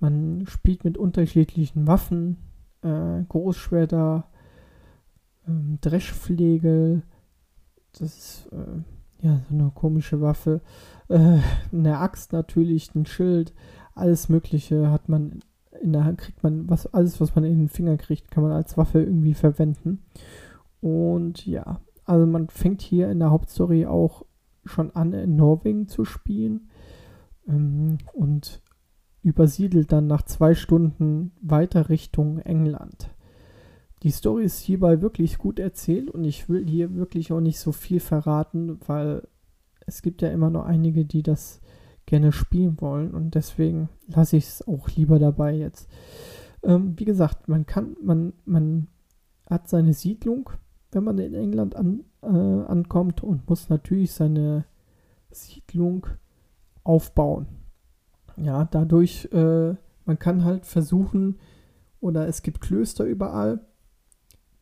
Man 0.00 0.44
spielt 0.46 0.84
mit 0.84 0.98
unterschiedlichen 0.98 1.86
Waffen, 1.86 2.36
äh, 2.82 3.22
Großschwerter, 3.28 4.28
ähm, 5.48 5.78
Dreschflegel, 5.80 7.02
das 7.92 8.02
ist 8.02 8.48
äh, 8.52 9.26
ja 9.26 9.40
so 9.48 9.54
eine 9.54 9.70
komische 9.74 10.20
Waffe, 10.20 10.60
äh, 11.08 11.38
eine 11.72 11.98
Axt 11.98 12.32
natürlich, 12.32 12.94
ein 12.94 13.06
Schild, 13.06 13.54
alles 13.94 14.28
Mögliche 14.28 14.90
hat 14.90 15.08
man 15.08 15.40
in 15.80 15.92
der 15.92 16.04
Hand, 16.04 16.18
kriegt 16.18 16.42
man, 16.42 16.68
was, 16.68 16.86
alles, 16.92 17.20
was 17.20 17.34
man 17.34 17.44
in 17.44 17.58
den 17.58 17.68
Finger 17.68 17.96
kriegt, 17.96 18.30
kann 18.30 18.42
man 18.42 18.52
als 18.52 18.76
Waffe 18.76 19.02
irgendwie 19.02 19.34
verwenden. 19.34 20.02
Und 20.80 21.46
ja, 21.46 21.80
also 22.04 22.26
man 22.26 22.48
fängt 22.48 22.82
hier 22.82 23.10
in 23.10 23.18
der 23.18 23.30
Hauptstory 23.30 23.86
auch 23.86 24.24
schon 24.64 24.90
an, 24.94 25.12
in 25.12 25.36
Norwegen 25.36 25.88
zu 25.88 26.04
spielen. 26.04 26.68
Ähm, 27.48 27.98
und 28.12 28.62
übersiedelt 29.26 29.90
dann 29.90 30.06
nach 30.06 30.22
zwei 30.22 30.54
Stunden 30.54 31.32
weiter 31.40 31.88
Richtung 31.88 32.38
England. 32.38 33.10
Die 34.04 34.12
Story 34.12 34.44
ist 34.44 34.60
hierbei 34.60 35.02
wirklich 35.02 35.36
gut 35.36 35.58
erzählt 35.58 36.12
und 36.12 36.22
ich 36.22 36.48
will 36.48 36.64
hier 36.64 36.94
wirklich 36.94 37.32
auch 37.32 37.40
nicht 37.40 37.58
so 37.58 37.72
viel 37.72 37.98
verraten, 37.98 38.78
weil 38.86 39.26
es 39.84 40.02
gibt 40.02 40.22
ja 40.22 40.28
immer 40.28 40.48
noch 40.48 40.64
einige, 40.64 41.04
die 41.04 41.24
das 41.24 41.60
gerne 42.06 42.30
spielen 42.30 42.80
wollen 42.80 43.14
und 43.14 43.34
deswegen 43.34 43.88
lasse 44.06 44.36
ich 44.36 44.44
es 44.44 44.68
auch 44.68 44.88
lieber 44.90 45.18
dabei 45.18 45.56
jetzt. 45.56 45.90
Ähm, 46.62 46.94
wie 46.96 47.04
gesagt, 47.04 47.48
man 47.48 47.66
kann, 47.66 47.96
man, 48.00 48.32
man 48.44 48.86
hat 49.50 49.68
seine 49.68 49.92
Siedlung, 49.92 50.50
wenn 50.92 51.02
man 51.02 51.18
in 51.18 51.34
England 51.34 51.74
an, 51.74 52.04
äh, 52.22 52.28
ankommt 52.28 53.24
und 53.24 53.48
muss 53.48 53.70
natürlich 53.70 54.12
seine 54.12 54.66
Siedlung 55.32 56.06
aufbauen. 56.84 57.65
Ja, 58.36 58.64
dadurch, 58.64 59.28
äh, 59.32 59.74
man 60.04 60.18
kann 60.18 60.44
halt 60.44 60.66
versuchen, 60.66 61.38
oder 62.00 62.28
es 62.28 62.42
gibt 62.42 62.60
Klöster 62.60 63.04
überall, 63.04 63.60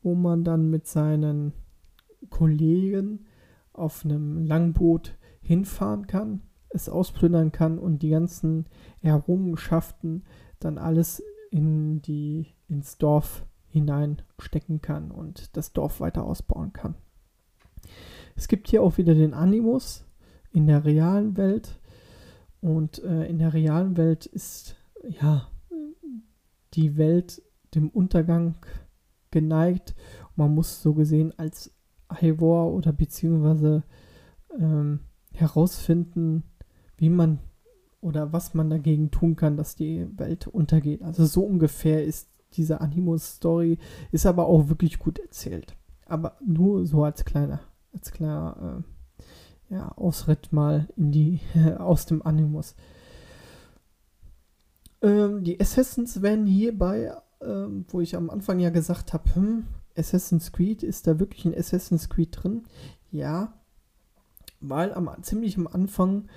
wo 0.02 0.14
man 0.14 0.44
dann 0.44 0.70
mit 0.70 0.86
seinen 0.86 1.52
Kollegen 2.30 3.26
auf 3.72 4.04
einem 4.04 4.44
Langboot 4.44 5.16
hinfahren 5.40 6.06
kann 6.06 6.42
es 6.74 6.88
ausplündern 6.88 7.52
kann 7.52 7.78
und 7.78 8.02
die 8.02 8.10
ganzen 8.10 8.66
Errungenschaften 9.00 10.24
dann 10.58 10.76
alles 10.76 11.22
in 11.50 12.02
die, 12.02 12.48
ins 12.68 12.98
Dorf 12.98 13.46
hineinstecken 13.68 14.82
kann 14.82 15.10
und 15.10 15.56
das 15.56 15.72
Dorf 15.72 16.00
weiter 16.00 16.24
ausbauen 16.24 16.72
kann. 16.72 16.96
Es 18.34 18.48
gibt 18.48 18.68
hier 18.68 18.82
auch 18.82 18.98
wieder 18.98 19.14
den 19.14 19.34
Animus 19.34 20.04
in 20.50 20.66
der 20.66 20.84
realen 20.84 21.36
Welt. 21.36 21.78
Und 22.64 23.04
äh, 23.04 23.26
in 23.26 23.40
der 23.40 23.52
realen 23.52 23.98
Welt 23.98 24.24
ist 24.24 24.76
ja 25.20 25.48
die 26.72 26.96
Welt 26.96 27.42
dem 27.74 27.90
Untergang 27.90 28.54
geneigt. 29.30 29.94
Man 30.34 30.54
muss 30.54 30.80
so 30.80 30.94
gesehen 30.94 31.38
als 31.38 31.74
Ivor 32.22 32.72
oder 32.72 32.94
beziehungsweise 32.94 33.82
ähm, 34.58 35.00
herausfinden, 35.34 36.44
wie 36.96 37.10
man 37.10 37.38
oder 38.00 38.32
was 38.32 38.54
man 38.54 38.70
dagegen 38.70 39.10
tun 39.10 39.36
kann, 39.36 39.58
dass 39.58 39.76
die 39.76 40.08
Welt 40.18 40.46
untergeht. 40.46 41.02
Also 41.02 41.26
so 41.26 41.42
ungefähr 41.42 42.02
ist 42.02 42.30
diese 42.54 42.80
Animus-Story, 42.80 43.76
ist 44.10 44.24
aber 44.24 44.46
auch 44.46 44.70
wirklich 44.70 44.98
gut 44.98 45.18
erzählt. 45.18 45.76
Aber 46.06 46.38
nur 46.42 46.86
so 46.86 47.04
als 47.04 47.26
kleiner, 47.26 47.60
als 47.92 48.10
kleiner 48.10 48.78
äh, 48.78 48.93
ja, 49.74 49.88
Ausritt 49.96 50.52
mal 50.52 50.88
in 50.96 51.10
die, 51.10 51.40
aus 51.78 52.06
dem 52.06 52.22
Animus. 52.22 52.76
Ähm, 55.02 55.42
die 55.42 55.60
Assassins 55.60 56.22
werden 56.22 56.46
hierbei, 56.46 57.12
ähm, 57.42 57.84
wo 57.88 58.00
ich 58.00 58.16
am 58.16 58.30
Anfang 58.30 58.60
ja 58.60 58.70
gesagt 58.70 59.12
habe, 59.12 59.34
hm, 59.34 59.64
Assassin's 59.96 60.52
Creed, 60.52 60.82
ist 60.82 61.06
da 61.06 61.18
wirklich 61.18 61.44
ein 61.44 61.58
Assassin's 61.58 62.08
Creed 62.08 62.28
drin? 62.32 62.62
Ja, 63.10 63.54
weil 64.60 64.94
am, 64.94 65.10
ziemlich 65.22 65.58
am 65.58 65.66
Anfang 65.66 66.28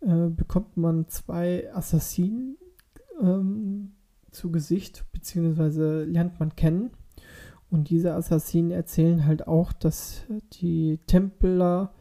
äh, 0.00 0.28
bekommt 0.28 0.76
man 0.76 1.08
zwei 1.08 1.72
Assassinen 1.74 2.58
ähm, 3.20 3.92
zu 4.30 4.52
Gesicht, 4.52 5.06
beziehungsweise 5.12 6.04
lernt 6.04 6.38
man 6.38 6.54
kennen. 6.54 6.90
Und 7.70 7.88
diese 7.88 8.14
Assassinen 8.14 8.70
erzählen 8.70 9.24
halt 9.24 9.48
auch, 9.48 9.72
dass 9.72 10.22
die 10.52 10.98
Templer 11.06 11.94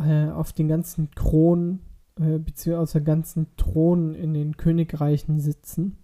äh, 0.00 0.30
auf 0.30 0.52
den 0.52 0.68
ganzen 0.68 1.10
Kronen, 1.12 1.80
äh, 2.18 2.38
beziehungsweise 2.38 2.82
auf 2.82 2.92
den 2.92 3.04
ganzen 3.04 3.46
Thronen 3.56 4.14
in 4.14 4.34
den 4.34 4.56
Königreichen 4.56 5.38
sitzen. 5.38 5.98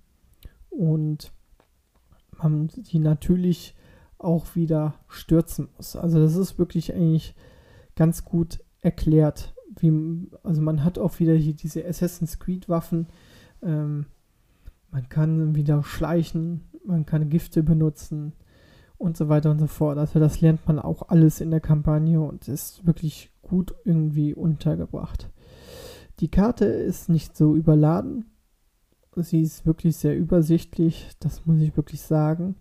Und 0.71 1.33
man 2.39 2.69
die 2.69 2.99
natürlich 2.99 3.75
auch 4.19 4.55
wieder 4.55 4.95
stürzen 5.09 5.69
muss. 5.77 5.97
Also 5.97 6.21
das 6.21 6.37
ist 6.37 6.59
wirklich 6.59 6.95
eigentlich 6.95 7.35
ganz 7.95 8.25
gut 8.25 8.61
erklärt, 8.81 9.55
wie, 9.79 10.29
also 10.43 10.63
man 10.63 10.85
hat 10.85 10.99
auch 10.99 11.19
wieder 11.19 11.35
hier 11.35 11.55
diese 11.55 11.87
Assassin's 11.87 12.39
Creed 12.39 12.69
Waffen. 12.69 13.07
Ähm, 13.63 14.07
man 14.91 15.09
kann 15.09 15.55
wieder 15.55 15.83
schleichen, 15.83 16.65
man 16.85 17.05
kann 17.05 17.29
Gifte 17.29 17.63
benutzen 17.63 18.33
und 18.99 19.17
so 19.17 19.29
weiter 19.29 19.51
und 19.51 19.59
so 19.59 19.67
fort. 19.67 19.99
Also 19.99 20.19
das 20.19 20.41
lernt 20.41 20.67
man 20.67 20.79
auch 20.79 21.09
alles 21.09 21.41
in 21.41 21.51
der 21.51 21.61
Kampagne 21.61 22.21
und 22.21 22.49
ist 22.49 22.87
wirklich 22.87 23.31
gut 23.47 23.75
irgendwie 23.85 24.35
untergebracht. 24.35 25.31
Die 26.21 26.31
Karte 26.31 26.65
ist 26.65 27.09
nicht 27.09 27.37
so 27.37 27.55
überladen. 27.55 28.27
Sie 29.17 29.41
ist 29.41 29.65
wirklich 29.65 29.97
sehr 29.97 30.17
übersichtlich, 30.17 31.11
das 31.21 31.47
muss 31.47 31.61
ich 31.61 31.77
wirklich 31.77 32.03
sagen. 32.03 32.57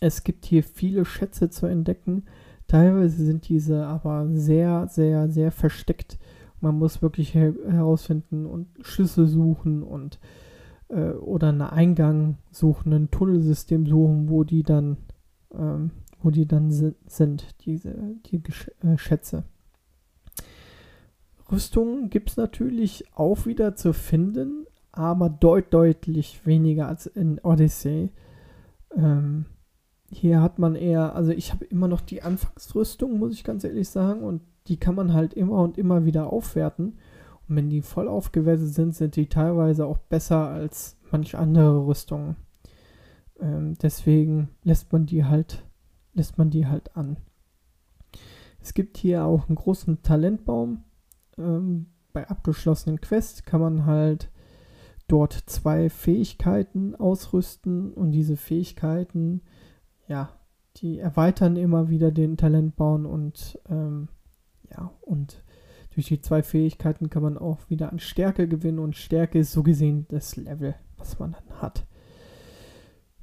Es 0.00 0.24
gibt 0.24 0.46
hier 0.46 0.62
viele 0.62 1.04
Schätze 1.04 1.50
zu 1.50 1.66
entdecken. 1.66 2.24
Teilweise 2.68 3.24
sind 3.24 3.48
diese 3.48 3.86
aber 3.86 4.28
sehr, 4.28 4.88
sehr, 4.88 5.28
sehr 5.28 5.52
versteckt. 5.52 6.18
Man 6.60 6.78
muss 6.78 7.02
wirklich 7.02 7.34
her 7.34 7.54
herausfinden 7.66 8.46
und 8.46 8.68
Schlüssel 8.80 9.26
suchen 9.26 9.82
und 9.82 10.20
äh, 10.88 11.10
oder 11.10 11.48
einen 11.48 11.62
Eingang 11.62 12.38
suchen, 12.50 12.92
ein 12.92 13.10
Tunnelsystem 13.10 13.86
suchen, 13.86 14.28
wo 14.28 14.44
die 14.44 14.62
dann, 14.62 14.96
ähm, 15.54 15.90
wo 16.20 16.30
die 16.30 16.46
dann 16.46 16.70
si 16.70 16.94
sind, 17.06 17.46
diese 17.64 17.94
die 18.26 18.42
Gesch 18.42 18.70
äh, 18.82 18.96
Schätze. 18.96 19.44
Rüstungen 21.52 22.08
gibt 22.10 22.30
es 22.30 22.36
natürlich 22.36 23.04
auch 23.14 23.46
wieder 23.46 23.76
zu 23.76 23.92
finden, 23.92 24.66
aber 24.90 25.28
deut 25.28 25.72
deutlich 25.72 26.46
weniger 26.46 26.88
als 26.88 27.06
in 27.06 27.38
Odyssey. 27.40 28.10
Ähm, 28.96 29.46
hier 30.10 30.42
hat 30.42 30.58
man 30.58 30.74
eher, 30.74 31.14
also 31.14 31.30
ich 31.30 31.52
habe 31.52 31.64
immer 31.66 31.88
noch 31.88 32.00
die 32.00 32.22
Anfangsrüstung, 32.22 33.18
muss 33.18 33.34
ich 33.34 33.44
ganz 33.44 33.64
ehrlich 33.64 33.88
sagen, 33.88 34.22
und 34.22 34.42
die 34.66 34.76
kann 34.76 34.94
man 34.94 35.12
halt 35.12 35.34
immer 35.34 35.60
und 35.62 35.78
immer 35.78 36.04
wieder 36.04 36.32
aufwerten. 36.32 36.98
Und 37.48 37.56
wenn 37.56 37.70
die 37.70 37.82
voll 37.82 38.08
aufgewertet 38.08 38.68
sind, 38.68 38.94
sind 38.94 39.16
die 39.16 39.28
teilweise 39.28 39.86
auch 39.86 39.98
besser 39.98 40.48
als 40.48 40.96
manch 41.10 41.36
andere 41.36 41.86
Rüstungen. 41.86 42.36
Ähm, 43.40 43.74
deswegen 43.82 44.50
lässt 44.62 44.92
man 44.92 45.06
die 45.06 45.24
halt, 45.24 45.64
lässt 46.14 46.38
man 46.38 46.50
die 46.50 46.66
halt 46.66 46.96
an. 46.96 47.16
Es 48.60 48.74
gibt 48.74 48.96
hier 48.96 49.24
auch 49.24 49.48
einen 49.48 49.56
großen 49.56 50.02
Talentbaum. 50.02 50.84
Ähm, 51.38 51.86
bei 52.12 52.28
abgeschlossenen 52.28 53.00
Quests 53.00 53.44
kann 53.44 53.60
man 53.60 53.86
halt 53.86 54.30
dort 55.08 55.32
zwei 55.32 55.90
Fähigkeiten 55.90 56.94
ausrüsten 56.94 57.92
und 57.92 58.12
diese 58.12 58.36
Fähigkeiten 58.36 59.42
ja, 60.08 60.30
die 60.76 60.98
erweitern 60.98 61.56
immer 61.56 61.88
wieder 61.88 62.10
den 62.10 62.36
Talentbaum 62.36 63.06
und 63.06 63.58
ähm, 63.68 64.08
ja, 64.70 64.92
und 65.00 65.42
durch 65.94 66.06
die 66.06 66.20
zwei 66.20 66.42
Fähigkeiten 66.42 67.10
kann 67.10 67.22
man 67.22 67.36
auch 67.36 67.68
wieder 67.68 67.92
an 67.92 67.98
Stärke 67.98 68.48
gewinnen 68.48 68.78
und 68.78 68.96
Stärke 68.96 69.38
ist 69.38 69.52
so 69.52 69.62
gesehen 69.62 70.06
das 70.08 70.36
Level, 70.36 70.74
was 70.96 71.18
man 71.18 71.32
dann 71.32 71.60
hat. 71.60 71.86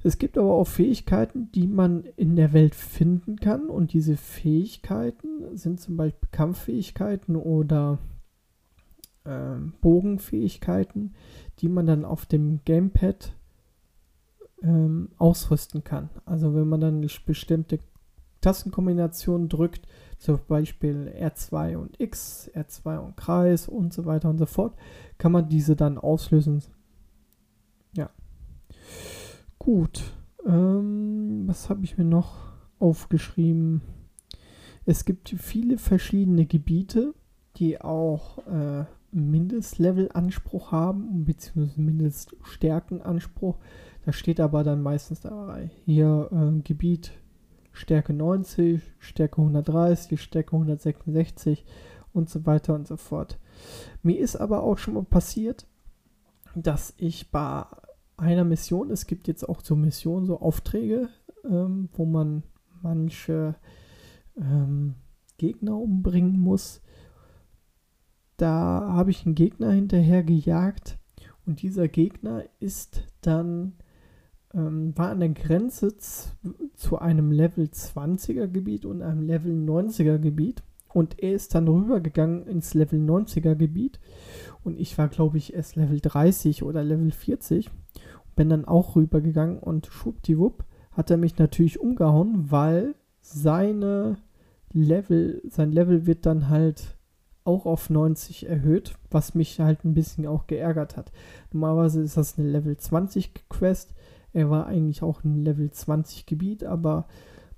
Es 0.02 0.18
gibt 0.18 0.38
aber 0.38 0.54
auch 0.54 0.66
Fähigkeiten, 0.66 1.50
die 1.52 1.66
man 1.66 2.04
in 2.16 2.34
der 2.36 2.52
Welt 2.52 2.74
finden 2.74 3.36
kann 3.36 3.68
und 3.68 3.92
diese 3.92 4.16
Fähigkeiten 4.16 5.56
sind 5.56 5.80
zum 5.80 5.96
Beispiel 5.96 6.28
Kampffähigkeiten 6.32 7.36
oder 7.36 7.98
äh, 9.24 9.56
Bogenfähigkeiten, 9.80 11.14
die 11.58 11.68
man 11.68 11.86
dann 11.86 12.06
auf 12.06 12.24
dem 12.24 12.60
Gamepad 12.64 13.34
ähm, 14.62 15.10
ausrüsten 15.18 15.84
kann. 15.84 16.08
Also 16.24 16.54
wenn 16.54 16.68
man 16.68 16.80
dann 16.80 17.06
bestimmte 17.26 17.78
Tastenkombination 18.40 19.48
drückt, 19.48 19.86
zum 20.18 20.38
Beispiel 20.48 21.12
R2 21.18 21.76
und 21.76 22.00
X, 22.00 22.50
R2 22.54 22.98
und 22.98 23.16
Kreis 23.16 23.68
und 23.68 23.92
so 23.92 24.06
weiter 24.06 24.30
und 24.30 24.38
so 24.38 24.46
fort, 24.46 24.74
kann 25.18 25.32
man 25.32 25.48
diese 25.48 25.76
dann 25.76 25.98
auslösen. 25.98 26.62
Gut. 29.60 30.02
Ähm, 30.46 31.42
was 31.46 31.68
habe 31.68 31.84
ich 31.84 31.98
mir 31.98 32.04
noch 32.04 32.38
aufgeschrieben? 32.78 33.82
Es 34.86 35.04
gibt 35.04 35.28
viele 35.28 35.76
verschiedene 35.76 36.46
Gebiete, 36.46 37.14
die 37.56 37.78
auch 37.80 38.38
äh, 38.46 38.86
Mindestlevel-Anspruch 39.12 40.72
haben, 40.72 41.26
beziehungsweise 41.26 41.80
Mindeststärkenanspruch. 41.80 43.58
Da 44.06 44.12
steht 44.12 44.40
aber 44.40 44.64
dann 44.64 44.82
meistens 44.82 45.20
dabei, 45.20 45.70
hier 45.84 46.30
äh, 46.32 46.62
Gebiet 46.62 47.12
Stärke 47.72 48.14
90, 48.14 48.80
Stärke 48.98 49.42
130, 49.42 50.20
Stärke 50.22 50.54
166 50.54 51.66
und 52.14 52.30
so 52.30 52.46
weiter 52.46 52.74
und 52.74 52.88
so 52.88 52.96
fort. 52.96 53.38
Mir 54.02 54.18
ist 54.18 54.36
aber 54.36 54.62
auch 54.62 54.78
schon 54.78 54.94
mal 54.94 55.04
passiert, 55.04 55.66
dass 56.54 56.94
ich 56.96 57.30
bei 57.30 57.66
einer 58.20 58.44
Mission, 58.44 58.90
es 58.90 59.06
gibt 59.06 59.28
jetzt 59.28 59.48
auch 59.48 59.60
so 59.62 59.74
Missionen, 59.74 60.26
so 60.26 60.40
Aufträge, 60.40 61.08
ähm, 61.44 61.88
wo 61.92 62.04
man 62.04 62.42
manche 62.82 63.56
ähm, 64.36 64.94
Gegner 65.38 65.76
umbringen 65.76 66.38
muss. 66.38 66.82
Da 68.36 68.88
habe 68.92 69.10
ich 69.10 69.26
einen 69.26 69.34
Gegner 69.34 69.72
hinterher 69.72 70.22
gejagt 70.22 70.98
und 71.46 71.62
dieser 71.62 71.88
Gegner 71.88 72.44
ist 72.58 73.02
dann 73.22 73.74
ähm, 74.54 74.96
war 74.96 75.10
an 75.10 75.20
der 75.20 75.28
Grenze 75.30 75.96
zu 75.96 76.98
einem 76.98 77.30
Level 77.30 77.66
20er 77.66 78.48
Gebiet 78.48 78.84
und 78.84 79.02
einem 79.02 79.22
Level 79.22 79.52
90er 79.52 80.18
Gebiet. 80.18 80.62
Und 80.92 81.22
er 81.22 81.34
ist 81.34 81.54
dann 81.54 81.68
rübergegangen 81.68 82.46
ins 82.46 82.74
Level 82.74 82.98
90er 82.98 83.54
Gebiet. 83.54 84.00
Und 84.64 84.80
ich 84.80 84.98
war, 84.98 85.08
glaube 85.08 85.38
ich, 85.38 85.54
erst 85.54 85.76
Level 85.76 86.00
30 86.00 86.64
oder 86.64 86.82
Level 86.82 87.12
40. 87.12 87.70
Bin 88.40 88.48
dann 88.48 88.64
auch 88.64 88.96
rübergegangen 88.96 89.58
und 89.58 89.88
schwuppdiwupp 89.88 90.64
hat 90.92 91.10
er 91.10 91.18
mich 91.18 91.36
natürlich 91.36 91.78
umgehauen, 91.78 92.50
weil 92.50 92.94
seine 93.20 94.16
Level, 94.72 95.42
sein 95.46 95.70
Level 95.70 96.06
wird 96.06 96.24
dann 96.24 96.48
halt 96.48 96.96
auch 97.44 97.66
auf 97.66 97.90
90 97.90 98.48
erhöht, 98.48 98.94
was 99.10 99.34
mich 99.34 99.60
halt 99.60 99.84
ein 99.84 99.92
bisschen 99.92 100.26
auch 100.26 100.46
geärgert 100.46 100.96
hat. 100.96 101.12
Normalerweise 101.52 102.00
ist 102.00 102.16
das 102.16 102.38
eine 102.38 102.48
Level 102.48 102.78
20 102.78 103.46
Quest. 103.50 103.92
Er 104.32 104.48
war 104.48 104.64
eigentlich 104.64 105.02
auch 105.02 105.22
ein 105.22 105.44
Level 105.44 105.70
20 105.70 106.24
Gebiet, 106.24 106.64
aber 106.64 107.08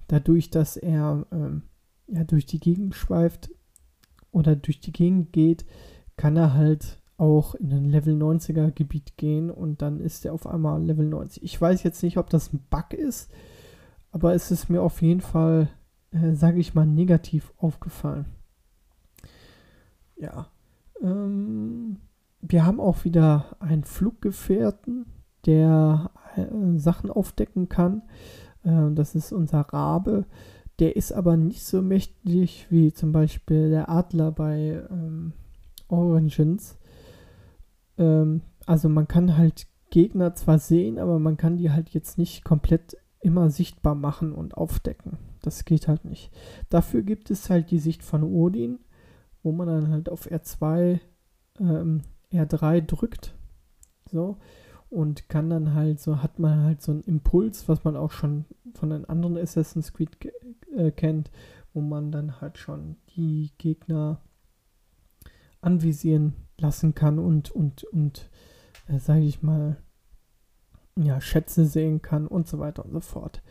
dadurch, 0.09 0.51
dass 0.51 0.77
er 0.77 1.29
ähm, 1.31 1.63
ja, 2.09 2.25
durch 2.25 2.45
die 2.45 2.59
Gegend 2.59 2.97
schweift 2.97 3.53
oder 4.33 4.57
durch 4.57 4.81
die 4.81 4.93
Gegend 4.93 5.33
geht, 5.33 5.65
kann 6.17 6.37
er 6.37 6.55
halt 6.55 7.01
auch 7.23 7.55
in 7.55 7.73
ein 7.73 7.85
Level 7.85 8.21
90er 8.21 8.73
Gebiet 8.73 9.17
gehen 9.17 9.49
und 9.49 9.81
dann 9.81 10.01
ist 10.01 10.25
er 10.25 10.35
auf 10.35 10.45
einmal 10.45 10.83
Level 10.83 11.07
90. 11.07 11.45
Ich 11.45 11.61
weiß 11.61 11.85
jetzt 11.85 12.03
nicht, 12.03 12.19
ob 12.19 12.29
das 12.31 12.53
ein 12.53 12.59
Bug 12.69 12.93
ist, 12.93 13.31
aber 14.11 14.35
es 14.35 14.51
ist 14.51 14.69
mir 14.69 14.83
auf 14.83 15.01
jeden 15.03 15.21
Fall, 15.21 15.69
äh, 16.11 16.35
sage 16.35 16.59
ich 16.59 16.75
mal, 16.75 16.85
negativ 16.85 17.53
aufgefallen. 17.59 18.27
Ja. 20.17 20.49
Ähm, 21.01 21.99
wir 22.41 22.67
haben 22.67 22.81
auch 22.81 23.05
wieder 23.05 23.57
einen 23.61 23.85
Fluggefährten, 23.85 25.07
der 25.47 26.11
äh, 26.35 26.77
Sachen 26.77 27.09
aufdecken 27.09 27.69
kann. 27.69 28.03
Äh, 28.65 28.91
das 28.95 29.15
ist 29.15 29.33
unser 29.33 29.61
Rabe. 29.61 30.27
Der 30.81 30.97
ist 30.97 31.13
aber 31.13 31.37
nicht 31.37 31.63
so 31.65 31.83
mächtig 31.83 32.67
wie 32.69 32.93
zum 32.93 33.13
Beispiel 33.13 33.71
der 33.71 33.89
Adler 33.89 34.33
bei 34.33 34.83
ähm, 34.91 35.35
Origins. 35.87 36.79
Ähm, 37.99 38.43
also 38.67 38.89
man 38.89 39.09
kann 39.09 39.37
halt 39.37 39.67
Gegner 39.91 40.35
zwar 40.35 40.59
sehen, 40.59 40.99
aber 40.99 41.19
man 41.19 41.37
kann 41.37 41.57
die 41.57 41.71
halt 41.71 41.91
jetzt 41.91 42.19
nicht 42.19 42.45
komplett 42.45 42.97
immer 43.21 43.51
sichtbar 43.51 43.95
machen 43.95 44.33
und 44.33 44.57
aufdecken. 44.57 45.19
Das 45.43 45.65
geht 45.65 45.89
halt 45.89 46.05
nicht. 46.05 46.33
Dafür 46.71 47.03
gibt 47.03 47.31
es 47.31 47.51
halt 47.51 47.71
die 47.71 47.79
Sicht 47.79 48.03
von 48.03 48.23
Odin, 48.23 48.79
wo 49.43 49.53
man 49.53 49.69
dann 49.69 49.91
halt 49.91 50.09
auf 50.09 50.31
R2, 50.31 51.01
ähm, 51.61 52.03
R3 52.33 52.81
drückt. 52.81 53.35
So 54.11 54.39
und 54.93 55.31
kann 55.31 55.49
dann 55.49 55.73
halt 55.73 56.01
so, 56.01 56.23
hat 56.23 56.39
man 56.39 56.65
halt 56.65 56.83
so 56.83 56.93
einen 56.93 57.01
Impuls, 57.05 57.67
was 57.67 57.83
man 57.83 57.97
auch 57.97 58.11
schon 58.11 58.45
von 58.75 58.91
den 58.91 59.07
anderen 59.07 59.39
Assassin's 59.39 59.95
Creed 59.95 60.11
äh, 60.77 60.91
kennt, 60.91 61.31
wo 61.73 61.81
man 61.81 62.13
dann 62.13 62.43
halt 62.43 62.59
schon 62.59 62.97
die 63.17 63.53
Gegner 63.57 64.21
anvisieren 65.63 66.35
lassen 66.59 66.95
kann 66.95 67.19
und, 67.19 67.51
und, 67.51 67.85
und 67.85 68.31
äh, 68.89 68.99
sage 68.99 69.25
ich 69.25 69.43
mal, 69.43 69.77
ja, 70.97 71.21
Schätze 71.21 71.65
sehen 71.65 72.03
kann 72.03 72.27
und 72.27 72.47
so 72.47 72.59
weiter 72.59 72.85
und 72.85 72.93
so 72.93 73.01
fort. 73.01 73.43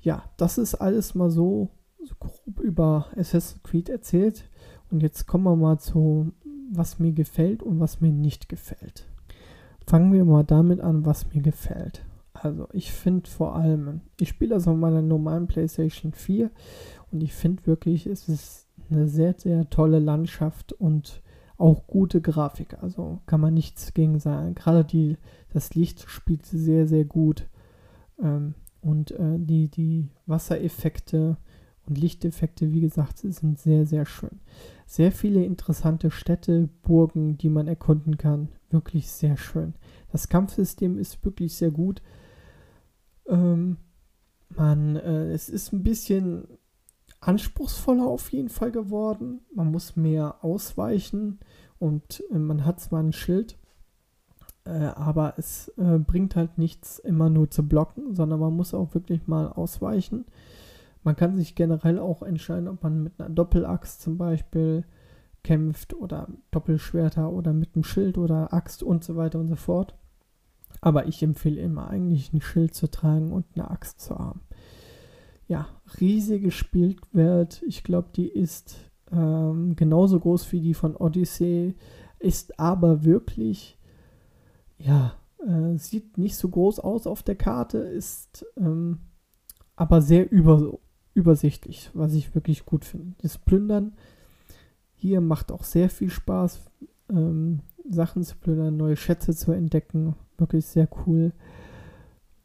Ja, 0.00 0.24
das 0.36 0.58
ist 0.58 0.74
alles 0.74 1.14
mal 1.14 1.30
so, 1.30 1.70
so 2.04 2.14
grob 2.20 2.60
über 2.60 3.06
Assassin's 3.16 3.62
Creed 3.62 3.88
erzählt. 3.88 4.48
Und 4.90 5.02
jetzt 5.02 5.26
kommen 5.26 5.44
wir 5.44 5.56
mal 5.56 5.78
zu, 5.78 6.32
was 6.70 6.98
mir 6.98 7.12
gefällt 7.12 7.62
und 7.62 7.80
was 7.80 8.00
mir 8.00 8.12
nicht 8.12 8.48
gefällt. 8.48 9.06
Fangen 9.86 10.12
wir 10.12 10.24
mal 10.24 10.44
damit 10.44 10.80
an, 10.80 11.04
was 11.04 11.32
mir 11.32 11.42
gefällt. 11.42 12.04
Also 12.34 12.68
ich 12.72 12.92
finde 12.92 13.28
vor 13.30 13.56
allem, 13.56 14.02
ich 14.20 14.28
spiele 14.28 14.54
das 14.54 14.68
auf 14.68 14.76
meiner 14.76 15.02
normalen 15.02 15.46
PlayStation 15.46 16.12
4 16.12 16.50
und 17.10 17.22
ich 17.22 17.32
finde 17.32 17.66
wirklich, 17.66 18.06
es 18.06 18.28
ist 18.28 18.66
eine 18.90 19.08
sehr, 19.08 19.34
sehr 19.38 19.68
tolle 19.70 19.98
Landschaft 19.98 20.72
und 20.72 21.22
auch 21.58 21.86
gute 21.86 22.20
Grafik. 22.20 22.82
Also 22.82 23.20
kann 23.26 23.40
man 23.40 23.54
nichts 23.54 23.94
gegen 23.94 24.18
sagen. 24.18 24.54
Gerade 24.54 24.84
die, 24.84 25.16
das 25.52 25.74
Licht 25.74 26.08
spielt 26.08 26.46
sehr, 26.46 26.86
sehr 26.86 27.04
gut. 27.04 27.48
Ähm, 28.22 28.54
und 28.80 29.12
äh, 29.12 29.38
die, 29.38 29.68
die 29.68 30.08
Wassereffekte 30.26 31.36
und 31.86 31.98
Lichteffekte, 31.98 32.72
wie 32.72 32.80
gesagt, 32.80 33.18
sind 33.18 33.58
sehr, 33.58 33.86
sehr 33.86 34.06
schön. 34.06 34.40
Sehr 34.86 35.12
viele 35.12 35.44
interessante 35.44 36.10
Städte, 36.10 36.68
Burgen, 36.82 37.38
die 37.38 37.48
man 37.48 37.68
erkunden 37.68 38.18
kann. 38.18 38.48
Wirklich 38.70 39.10
sehr 39.10 39.36
schön. 39.36 39.74
Das 40.10 40.28
Kampfsystem 40.28 40.98
ist 40.98 41.24
wirklich 41.24 41.54
sehr 41.54 41.70
gut. 41.70 42.02
Ähm, 43.28 43.76
man, 44.48 44.96
äh, 44.96 45.32
es 45.32 45.48
ist 45.48 45.72
ein 45.72 45.82
bisschen 45.82 46.46
anspruchsvoller 47.26 48.06
auf 48.06 48.30
jeden 48.30 48.48
Fall 48.48 48.70
geworden. 48.70 49.40
Man 49.54 49.70
muss 49.70 49.96
mehr 49.96 50.44
ausweichen 50.44 51.40
und 51.78 52.22
äh, 52.30 52.38
man 52.38 52.64
hat 52.64 52.80
zwar 52.80 53.02
ein 53.02 53.12
Schild, 53.12 53.58
äh, 54.64 54.70
aber 54.70 55.34
es 55.36 55.68
äh, 55.76 55.98
bringt 55.98 56.36
halt 56.36 56.58
nichts 56.58 56.98
immer 56.98 57.28
nur 57.28 57.50
zu 57.50 57.66
blocken, 57.66 58.14
sondern 58.14 58.40
man 58.40 58.54
muss 58.54 58.74
auch 58.74 58.94
wirklich 58.94 59.26
mal 59.26 59.48
ausweichen. 59.48 60.24
Man 61.02 61.16
kann 61.16 61.36
sich 61.36 61.54
generell 61.54 61.98
auch 61.98 62.22
entscheiden, 62.22 62.68
ob 62.68 62.82
man 62.82 63.02
mit 63.02 63.20
einer 63.20 63.30
Doppelaxt 63.30 64.02
zum 64.02 64.18
Beispiel 64.18 64.84
kämpft 65.44 65.94
oder 65.94 66.28
Doppelschwerter 66.50 67.30
oder 67.30 67.52
mit 67.52 67.74
einem 67.74 67.84
Schild 67.84 68.18
oder 68.18 68.52
Axt 68.52 68.82
und 68.82 69.04
so 69.04 69.16
weiter 69.16 69.38
und 69.38 69.46
so 69.46 69.54
fort. 69.54 69.94
Aber 70.80 71.06
ich 71.06 71.22
empfehle 71.22 71.60
immer 71.60 71.88
eigentlich 71.88 72.32
ein 72.32 72.40
Schild 72.40 72.74
zu 72.74 72.90
tragen 72.90 73.32
und 73.32 73.46
eine 73.54 73.70
Axt 73.70 74.00
zu 74.00 74.18
haben. 74.18 74.40
Ja, 75.48 75.68
riesige 76.00 76.50
Spielwelt. 76.50 77.62
Ich 77.66 77.84
glaube, 77.84 78.08
die 78.14 78.28
ist 78.28 78.76
ähm, 79.12 79.76
genauso 79.76 80.18
groß 80.18 80.50
wie 80.52 80.60
die 80.60 80.74
von 80.74 80.96
Odyssey, 80.96 81.76
ist 82.18 82.58
aber 82.58 83.04
wirklich, 83.04 83.78
ja, 84.78 85.14
äh, 85.46 85.76
sieht 85.76 86.18
nicht 86.18 86.36
so 86.36 86.48
groß 86.48 86.80
aus 86.80 87.06
auf 87.06 87.22
der 87.22 87.36
Karte, 87.36 87.78
ist 87.78 88.44
ähm, 88.56 88.98
aber 89.76 90.02
sehr 90.02 90.30
über, 90.32 90.78
übersichtlich, 91.14 91.90
was 91.94 92.14
ich 92.14 92.34
wirklich 92.34 92.64
gut 92.64 92.84
finde. 92.84 93.14
Das 93.18 93.38
Plündern 93.38 93.92
hier 94.96 95.20
macht 95.20 95.52
auch 95.52 95.62
sehr 95.62 95.90
viel 95.90 96.10
Spaß, 96.10 96.60
ähm, 97.10 97.60
Sachen 97.88 98.24
zu 98.24 98.36
plündern, 98.36 98.76
neue 98.76 98.96
Schätze 98.96 99.34
zu 99.36 99.52
entdecken. 99.52 100.16
Wirklich 100.38 100.66
sehr 100.66 100.88
cool. 101.06 101.32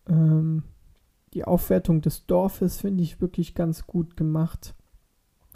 Ähm, 0.07 0.63
die 1.33 1.45
Aufwertung 1.45 2.01
des 2.01 2.25
Dorfes 2.25 2.81
finde 2.81 3.03
ich 3.03 3.21
wirklich 3.21 3.55
ganz 3.55 3.87
gut 3.87 4.17
gemacht, 4.17 4.75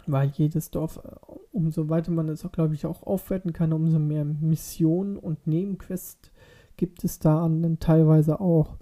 weil 0.06 0.30
jedes 0.30 0.70
Dorf, 0.70 0.98
äh, 1.04 1.10
umso 1.52 1.88
weiter 1.88 2.12
man 2.12 2.28
es 2.28 2.44
auch, 2.44 2.52
glaube 2.52 2.74
ich, 2.74 2.86
auch 2.86 3.02
aufwerten 3.02 3.52
kann, 3.52 3.72
umso 3.72 3.98
mehr 3.98 4.24
Missionen 4.24 5.16
und 5.16 5.46
Nebenquests 5.46 6.30
gibt 6.76 7.04
es 7.04 7.18
da 7.18 7.48
dann 7.48 7.78
teilweise 7.78 8.40
auch. 8.40 8.76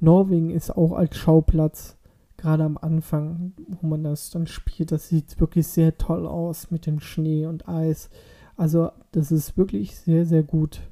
Norwegen 0.00 0.50
ist 0.50 0.70
auch 0.70 0.92
als 0.92 1.16
Schauplatz 1.16 1.96
gerade 2.36 2.64
am 2.64 2.76
Anfang, 2.76 3.52
wo 3.80 3.86
man 3.86 4.04
das 4.04 4.30
dann 4.30 4.46
spielt, 4.46 4.92
das 4.92 5.08
sieht 5.08 5.40
wirklich 5.40 5.66
sehr 5.66 5.96
toll 5.96 6.26
aus 6.26 6.70
mit 6.70 6.86
dem 6.86 7.00
Schnee 7.00 7.46
und 7.46 7.68
Eis. 7.68 8.10
Also 8.56 8.90
das 9.12 9.32
ist 9.32 9.56
wirklich 9.56 9.96
sehr, 9.96 10.26
sehr 10.26 10.42
gut, 10.42 10.82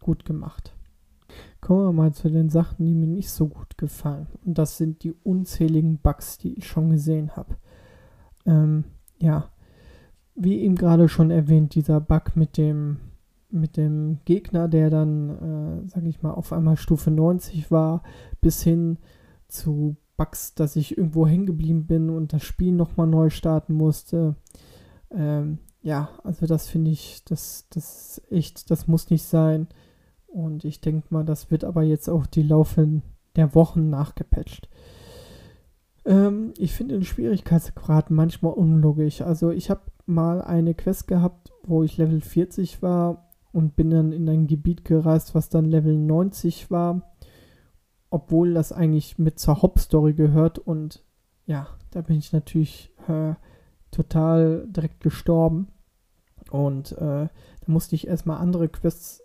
gut 0.00 0.24
gemacht. 0.24 0.73
Kommen 1.64 1.86
wir 1.86 1.92
mal 1.92 2.12
zu 2.12 2.28
den 2.28 2.50
Sachen, 2.50 2.84
die 2.84 2.94
mir 2.94 3.06
nicht 3.06 3.30
so 3.30 3.48
gut 3.48 3.78
gefallen. 3.78 4.26
Und 4.44 4.58
das 4.58 4.76
sind 4.76 5.02
die 5.02 5.14
unzähligen 5.22 5.96
Bugs, 5.96 6.36
die 6.36 6.52
ich 6.58 6.66
schon 6.66 6.90
gesehen 6.90 7.36
habe. 7.36 7.56
Ähm, 8.44 8.84
ja, 9.18 9.48
wie 10.34 10.58
eben 10.58 10.74
gerade 10.74 11.08
schon 11.08 11.30
erwähnt, 11.30 11.74
dieser 11.74 12.02
Bug 12.02 12.36
mit 12.36 12.58
dem 12.58 12.98
mit 13.48 13.78
dem 13.78 14.18
Gegner, 14.26 14.68
der 14.68 14.90
dann, 14.90 15.30
äh, 15.30 15.88
sag 15.88 16.04
ich 16.04 16.20
mal, 16.20 16.32
auf 16.32 16.52
einmal 16.52 16.76
Stufe 16.76 17.10
90 17.10 17.70
war, 17.70 18.02
bis 18.42 18.62
hin 18.62 18.98
zu 19.48 19.96
Bugs, 20.18 20.54
dass 20.54 20.76
ich 20.76 20.98
irgendwo 20.98 21.26
hängen 21.26 21.46
geblieben 21.46 21.86
bin 21.86 22.10
und 22.10 22.34
das 22.34 22.42
Spiel 22.42 22.72
nochmal 22.72 23.06
neu 23.06 23.30
starten 23.30 23.72
musste. 23.72 24.36
Ähm, 25.10 25.60
ja, 25.80 26.10
also 26.24 26.44
das 26.44 26.68
finde 26.68 26.90
ich, 26.90 27.24
das, 27.24 27.68
das 27.70 28.20
echt, 28.28 28.70
das 28.70 28.86
muss 28.86 29.08
nicht 29.08 29.24
sein. 29.24 29.68
Und 30.34 30.64
ich 30.64 30.80
denke 30.80 31.06
mal, 31.10 31.24
das 31.24 31.52
wird 31.52 31.62
aber 31.62 31.84
jetzt 31.84 32.08
auch 32.10 32.26
die 32.26 32.42
laufen, 32.42 33.02
der 33.36 33.54
Wochen 33.54 33.88
nachgepatcht. 33.88 34.68
Ähm, 36.04 36.52
ich 36.58 36.72
finde 36.72 36.96
den 36.96 37.04
Schwierigkeitsgrad 37.04 38.10
manchmal 38.10 38.52
unlogisch. 38.52 39.20
Also 39.22 39.52
ich 39.52 39.70
habe 39.70 39.82
mal 40.06 40.42
eine 40.42 40.74
Quest 40.74 41.06
gehabt, 41.06 41.52
wo 41.62 41.84
ich 41.84 41.98
Level 41.98 42.20
40 42.20 42.82
war 42.82 43.30
und 43.52 43.76
bin 43.76 43.90
dann 43.90 44.10
in 44.10 44.28
ein 44.28 44.48
Gebiet 44.48 44.84
gereist, 44.84 45.36
was 45.36 45.50
dann 45.50 45.66
Level 45.66 45.96
90 45.96 46.68
war, 46.68 47.14
obwohl 48.10 48.54
das 48.54 48.72
eigentlich 48.72 49.18
mit 49.18 49.38
zur 49.38 49.62
Hauptstory 49.62 50.14
gehört 50.14 50.58
und 50.58 51.04
ja, 51.46 51.68
da 51.92 52.00
bin 52.00 52.16
ich 52.16 52.32
natürlich 52.32 52.90
äh, 53.06 53.34
total 53.92 54.66
direkt 54.68 55.00
gestorben 55.00 55.68
und 56.50 56.90
äh, 56.92 57.28
da 57.28 57.66
musste 57.66 57.94
ich 57.94 58.08
erstmal 58.08 58.38
andere 58.38 58.68
Quests 58.68 59.23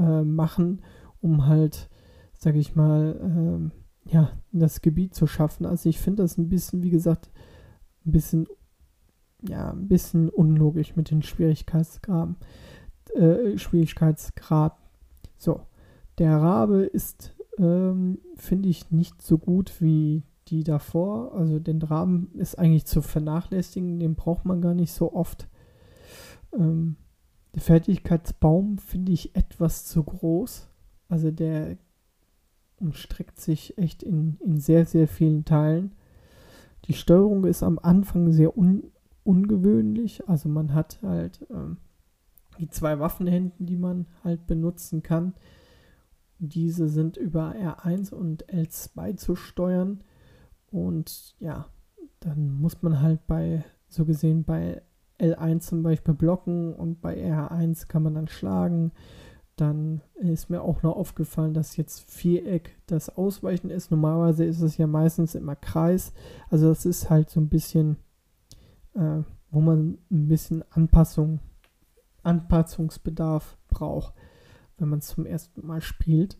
äh, 0.00 0.22
machen, 0.22 0.80
um 1.20 1.46
halt, 1.46 1.90
sag 2.32 2.56
ich 2.56 2.74
mal, 2.74 3.20
ähm, 3.22 3.72
ja, 4.04 4.30
das 4.52 4.80
Gebiet 4.80 5.14
zu 5.14 5.26
schaffen. 5.26 5.66
Also 5.66 5.88
ich 5.88 5.98
finde 5.98 6.22
das 6.22 6.38
ein 6.38 6.48
bisschen, 6.48 6.82
wie 6.82 6.90
gesagt, 6.90 7.30
ein 8.06 8.12
bisschen, 8.12 8.46
ja, 9.46 9.70
ein 9.70 9.88
bisschen 9.88 10.28
unlogisch 10.28 10.96
mit 10.96 11.10
den 11.10 11.22
Schwierigkeitsgraden. 11.22 12.36
Äh, 13.14 13.58
Schwierigkeitsgrad. 13.58 14.76
So, 15.36 15.60
der 16.18 16.36
Rabe 16.38 16.82
ist, 16.84 17.34
ähm, 17.58 18.18
finde 18.36 18.68
ich, 18.68 18.90
nicht 18.90 19.22
so 19.22 19.38
gut 19.38 19.80
wie 19.80 20.22
die 20.48 20.64
davor. 20.64 21.34
Also 21.34 21.58
den 21.58 21.82
Raben 21.82 22.30
ist 22.34 22.58
eigentlich 22.58 22.86
zu 22.86 23.02
vernachlässigen, 23.02 24.00
den 24.00 24.14
braucht 24.14 24.44
man 24.44 24.60
gar 24.60 24.74
nicht 24.74 24.92
so 24.92 25.12
oft. 25.12 25.48
Ähm, 26.52 26.96
der 27.54 27.62
Fertigkeitsbaum 27.62 28.78
finde 28.78 29.12
ich 29.12 29.34
etwas 29.34 29.84
zu 29.84 30.02
groß. 30.04 30.68
Also 31.08 31.30
der 31.30 31.76
umstreckt 32.78 33.40
sich 33.40 33.76
echt 33.76 34.02
in, 34.02 34.38
in 34.44 34.58
sehr, 34.58 34.86
sehr 34.86 35.08
vielen 35.08 35.44
Teilen. 35.44 35.92
Die 36.86 36.94
Steuerung 36.94 37.44
ist 37.44 37.62
am 37.62 37.78
Anfang 37.78 38.32
sehr 38.32 38.56
un, 38.56 38.84
ungewöhnlich. 39.24 40.28
Also 40.28 40.48
man 40.48 40.72
hat 40.74 41.00
halt 41.02 41.46
ähm, 41.50 41.76
die 42.58 42.68
zwei 42.68 42.98
Waffenhänden, 42.98 43.66
die 43.66 43.76
man 43.76 44.06
halt 44.24 44.46
benutzen 44.46 45.02
kann. 45.02 45.34
Diese 46.38 46.88
sind 46.88 47.16
über 47.16 47.54
R1 47.54 48.14
und 48.14 48.46
L2 48.46 49.16
zu 49.16 49.36
steuern. 49.36 50.02
Und 50.70 51.34
ja, 51.38 51.66
dann 52.20 52.60
muss 52.60 52.82
man 52.82 53.00
halt 53.02 53.26
bei, 53.26 53.64
so 53.88 54.04
gesehen, 54.04 54.44
bei 54.44 54.82
L1 55.20 55.60
zum 55.60 55.82
Beispiel 55.82 56.14
blocken 56.14 56.74
und 56.74 57.00
bei 57.00 57.16
R1 57.16 57.86
kann 57.88 58.02
man 58.02 58.14
dann 58.14 58.28
schlagen. 58.28 58.92
Dann 59.56 60.00
ist 60.14 60.48
mir 60.48 60.62
auch 60.62 60.82
noch 60.82 60.96
aufgefallen, 60.96 61.52
dass 61.52 61.76
jetzt 61.76 62.10
Viereck 62.10 62.76
das 62.86 63.14
Ausweichen 63.14 63.68
ist. 63.68 63.90
Normalerweise 63.90 64.44
ist 64.44 64.62
es 64.62 64.78
ja 64.78 64.86
meistens 64.86 65.34
immer 65.34 65.56
Kreis. 65.56 66.12
Also 66.48 66.68
das 66.68 66.86
ist 66.86 67.10
halt 67.10 67.28
so 67.28 67.40
ein 67.40 67.50
bisschen, 67.50 67.96
äh, 68.94 69.22
wo 69.50 69.60
man 69.60 69.98
ein 70.10 70.28
bisschen 70.28 70.64
Anpassung, 70.70 71.40
Anpassungsbedarf 72.22 73.58
braucht, 73.68 74.14
wenn 74.78 74.88
man 74.88 75.00
es 75.00 75.08
zum 75.08 75.26
ersten 75.26 75.66
Mal 75.66 75.82
spielt. 75.82 76.38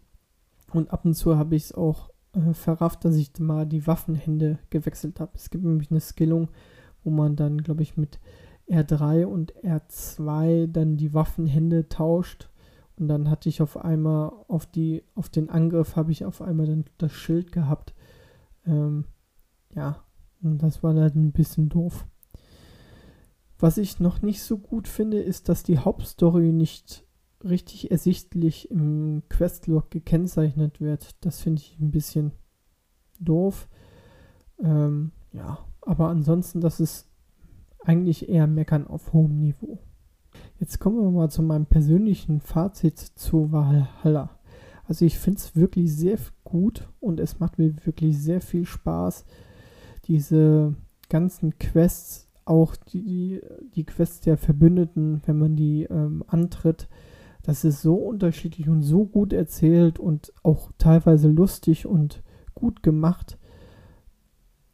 Und 0.73 0.91
ab 0.91 1.05
und 1.05 1.15
zu 1.15 1.37
habe 1.37 1.57
ich 1.57 1.65
es 1.65 1.75
auch 1.75 2.11
äh, 2.33 2.55
verrafft, 2.55 3.05
dass 3.05 3.17
ich 3.17 3.39
mal 3.39 3.67
die 3.67 3.87
Waffenhände 3.87 4.59
gewechselt 4.71 5.21
habe. 5.21 5.33
Es 5.35 5.51
gibt 5.51 5.65
nämlich 5.65 5.91
eine 5.91 6.01
Skillung, 6.01 6.49
wo 7.05 7.11
man 7.11 7.37
dann, 7.37 7.63
glaube 7.63 7.83
ich, 7.83 7.97
mit 7.97 8.19
R3 8.71 9.25
und 9.25 9.53
R2 9.63 10.67
dann 10.67 10.97
die 10.97 11.13
Waffenhände 11.13 11.89
tauscht 11.89 12.51
und 13.01 13.09
dann 13.09 13.31
hatte 13.31 13.49
ich 13.49 13.63
auf 13.63 13.79
einmal 13.79 14.31
auf 14.47 14.67
die, 14.67 15.03
auf 15.15 15.31
den 15.31 15.49
Angriff 15.49 15.97
habe 15.97 16.13
ich 16.13 16.27
auf 16.27 16.43
einmal 16.43 16.67
dann 16.67 16.85
das 16.99 17.13
Schild 17.13 17.51
gehabt. 17.51 17.95
Ähm, 18.67 19.07
ja, 19.75 20.05
und 20.43 20.63
das 20.63 20.83
war 20.83 20.93
dann 20.93 21.13
ein 21.15 21.33
bisschen 21.33 21.71
doof. 21.71 22.07
Was 23.59 23.79
ich 23.79 24.01
noch 24.01 24.21
nicht 24.21 24.43
so 24.43 24.59
gut 24.59 24.87
finde, 24.87 25.19
ist, 25.19 25.49
dass 25.49 25.63
die 25.63 25.79
Hauptstory 25.79 26.53
nicht 26.53 27.07
richtig 27.43 27.91
ersichtlich 27.91 28.71
im 28.71 29.23
Questlog 29.31 29.91
gekennzeichnet 29.91 30.83
wird. 30.83 31.25
Das 31.25 31.41
finde 31.41 31.63
ich 31.63 31.79
ein 31.81 31.91
bisschen 31.91 32.33
doof. 33.19 33.69
Ähm, 34.63 35.13
ja, 35.33 35.59
aber 35.81 36.09
ansonsten, 36.09 36.61
das 36.61 36.81
ist 36.81 37.10
eigentlich 37.85 38.29
eher 38.29 38.47
meckern 38.47 38.87
auf 38.87 39.13
hohem 39.13 39.39
Niveau. 39.39 39.79
Jetzt 40.59 40.79
kommen 40.79 41.03
wir 41.03 41.11
mal 41.11 41.31
zu 41.31 41.43
meinem 41.43 41.67
persönlichen 41.67 42.41
Fazit 42.41 42.99
zu 42.99 43.51
Valhalla. 43.51 44.31
Also 44.85 45.05
ich 45.05 45.19
finde 45.19 45.39
es 45.39 45.57
wirklich 45.57 45.95
sehr 45.95 46.19
gut 46.45 46.89
und 47.01 47.21
es 47.21 47.39
macht 47.39 47.59
mir 47.59 47.75
wirklich 47.85 48.19
sehr 48.19 48.41
viel 48.41 48.67
Spaß, 48.67 49.25
diese 50.07 50.75
ganzen 51.09 51.59
Quests, 51.59 52.29
auch 52.45 52.75
die, 52.75 53.41
die 53.75 53.85
Quests 53.85 54.21
der 54.21 54.37
Verbündeten, 54.37 55.23
wenn 55.27 55.39
man 55.39 55.57
die 55.57 55.85
ähm, 55.85 56.25
antritt, 56.27 56.89
das 57.43 57.65
ist 57.65 57.81
so 57.83 57.95
unterschiedlich 57.95 58.69
und 58.69 58.83
so 58.83 59.07
gut 59.07 59.33
erzählt 59.33 59.99
und 59.99 60.33
auch 60.43 60.73
teilweise 60.79 61.29
lustig 61.29 61.87
und 61.87 62.23
gut 62.55 62.83
gemacht 62.83 63.39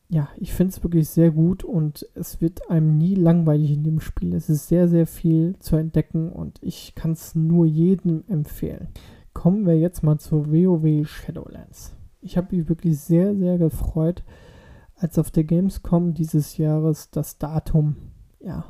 ja, 0.08 0.28
ich 0.36 0.52
finde 0.52 0.72
es 0.72 0.82
wirklich 0.82 1.08
sehr 1.08 1.30
gut 1.30 1.64
und 1.64 2.06
es 2.14 2.40
wird 2.40 2.70
einem 2.70 2.96
nie 2.96 3.14
langweilig 3.14 3.72
in 3.72 3.82
dem 3.82 4.00
Spiel. 4.00 4.34
Es 4.34 4.48
ist 4.48 4.68
sehr, 4.68 4.88
sehr 4.88 5.06
viel 5.06 5.58
zu 5.58 5.76
entdecken 5.76 6.30
und 6.30 6.62
ich 6.62 6.94
kann 6.94 7.12
es 7.12 7.34
nur 7.34 7.66
jedem 7.66 8.22
empfehlen. 8.28 8.88
Kommen 9.32 9.66
wir 9.66 9.78
jetzt 9.78 10.02
mal 10.02 10.18
zu 10.18 10.46
WoW 10.46 11.06
Shadowlands. 11.06 11.96
Ich 12.20 12.36
habe 12.36 12.56
mich 12.56 12.68
wirklich 12.68 13.00
sehr, 13.00 13.34
sehr 13.34 13.58
gefreut, 13.58 14.22
als 14.94 15.18
auf 15.18 15.30
der 15.30 15.44
Gamescom 15.44 16.14
dieses 16.14 16.56
Jahres 16.56 17.10
das 17.10 17.38
Datum 17.38 17.96
ja, 18.40 18.64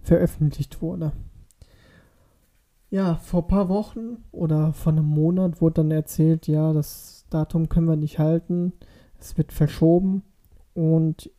veröffentlicht 0.00 0.82
wurde. 0.82 1.12
Ja, 2.90 3.16
vor 3.16 3.42
ein 3.42 3.48
paar 3.48 3.68
Wochen 3.68 4.18
oder 4.32 4.72
vor 4.72 4.92
einem 4.92 5.06
Monat 5.06 5.60
wurde 5.60 5.82
dann 5.82 5.90
erzählt, 5.90 6.46
ja, 6.46 6.72
das 6.72 7.26
Datum 7.30 7.68
können 7.68 7.88
wir 7.88 7.96
nicht 7.96 8.18
halten, 8.18 8.72
es 9.18 9.36
wird 9.36 9.52
verschoben 9.52 10.22
und 10.78 11.32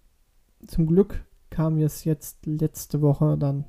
zum 0.67 0.85
Glück 0.85 1.23
kam 1.49 1.77
es 1.77 2.03
jetzt 2.03 2.45
letzte 2.45 3.01
Woche 3.01 3.37
dann 3.37 3.63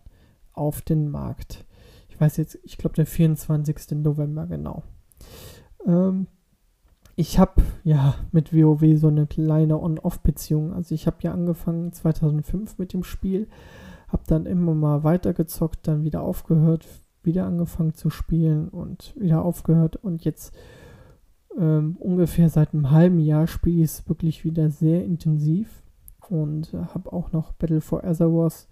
auf 0.53 0.83
den 0.83 1.09
Markt. 1.09 1.65
Ich 2.09 2.21
weiß 2.21 2.39
jetzt, 2.39 2.59
ich 2.65 2.77
glaube 2.77 2.97
der 2.97 3.07
24. 3.07 3.93
November 3.93 4.49
genau. 4.49 4.83
Ähm, 5.87 6.27
ich 7.15 7.39
habe 7.39 7.63
ja 7.85 8.17
mit 8.33 8.53
WoW 8.53 8.99
so 8.99 9.07
eine 9.07 9.29
kleine 9.29 9.81
On-Off-Beziehung. 9.81 10.73
Also 10.73 10.93
ich 10.93 11.07
habe 11.07 11.19
ja 11.21 11.33
angefangen 11.33 11.93
2005 11.93 12.77
mit 12.79 12.93
dem 12.93 13.05
Spiel, 13.05 13.47
habe 14.09 14.25
dann 14.27 14.47
immer 14.47 14.75
mal 14.75 15.05
weitergezockt, 15.05 15.87
dann 15.87 16.03
wieder 16.03 16.23
aufgehört, 16.23 16.85
wieder 17.23 17.47
angefangen 17.47 17.95
zu 17.95 18.11
spielen 18.11 18.71
und 18.71 19.15
wieder 19.17 19.45
aufgehört 19.45 19.95
und 19.95 20.25
jetzt 20.25 20.53
ähm, 21.59 21.97
ungefähr 21.99 22.49
seit 22.49 22.75
einem 22.75 22.91
halben 22.91 23.19
Jahr 23.19 23.47
spiele 23.47 23.79
ich 23.79 23.91
es 23.91 24.09
wirklich 24.09 24.45
wieder 24.45 24.71
sehr 24.71 25.05
intensiv 25.05 25.83
und 26.29 26.73
äh, 26.75 26.79
habe 26.95 27.13
auch 27.13 27.33
noch 27.33 27.53
Battle 27.53 27.81
for 27.81 28.05
Azeroth 28.05 28.69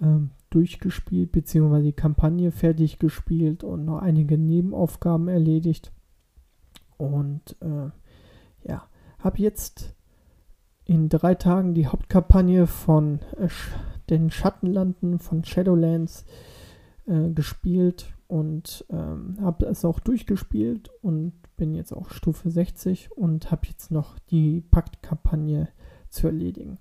ähm, 0.00 0.30
durchgespielt, 0.50 1.32
beziehungsweise 1.32 1.84
die 1.84 1.92
Kampagne 1.92 2.50
fertig 2.50 2.98
gespielt 2.98 3.64
und 3.64 3.84
noch 3.84 3.98
einige 3.98 4.38
Nebenaufgaben 4.38 5.28
erledigt. 5.28 5.92
Und 6.96 7.56
äh, 7.60 7.90
ja, 8.68 8.84
habe 9.18 9.38
jetzt 9.38 9.94
in 10.84 11.08
drei 11.08 11.34
Tagen 11.34 11.74
die 11.74 11.86
Hauptkampagne 11.86 12.66
von 12.66 13.20
äh, 13.38 13.48
den 14.10 14.30
Schattenlanden 14.30 15.18
von 15.18 15.44
Shadowlands 15.44 16.24
äh, 17.06 17.30
gespielt 17.30 18.14
und 18.28 18.84
ähm, 18.90 19.36
habe 19.40 19.66
es 19.66 19.84
auch 19.84 19.98
durchgespielt 19.98 20.90
und 21.02 21.32
bin 21.56 21.74
jetzt 21.74 21.92
auch 21.92 22.10
Stufe 22.10 22.50
60 22.50 23.12
und 23.12 23.50
habe 23.50 23.66
jetzt 23.66 23.90
noch 23.90 24.18
die 24.18 24.60
Paktkampagne 24.60 25.68
zu 26.08 26.26
erledigen. 26.26 26.78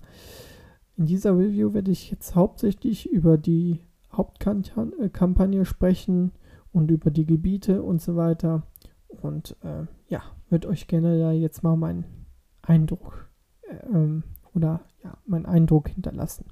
In 0.96 1.06
dieser 1.06 1.38
Review 1.38 1.74
werde 1.74 1.92
ich 1.92 2.12
jetzt 2.12 2.36
hauptsächlich 2.36 3.10
über 3.10 3.38
die 3.38 3.80
Hauptkampagne 4.12 5.66
sprechen 5.66 6.32
und 6.72 6.92
über 6.92 7.12
die 7.12 7.26
Gebiete 7.26 7.82
und 7.82 8.02
so 8.02 8.16
weiter. 8.16 8.64
Und 9.08 9.56
äh, 9.64 9.86
ja, 10.08 10.22
würde 10.50 10.68
euch 10.68 10.88
gerne 10.88 11.20
da 11.20 11.32
jetzt 11.32 11.64
mal 11.64 11.76
meinen 11.76 12.06
Eindruck 12.62 13.30
äh, 13.68 13.76
ähm, 13.88 14.24
oder 14.54 14.82
ja, 15.04 15.18
meinen 15.26 15.46
Eindruck 15.46 15.90
hinterlassen. 15.90 16.46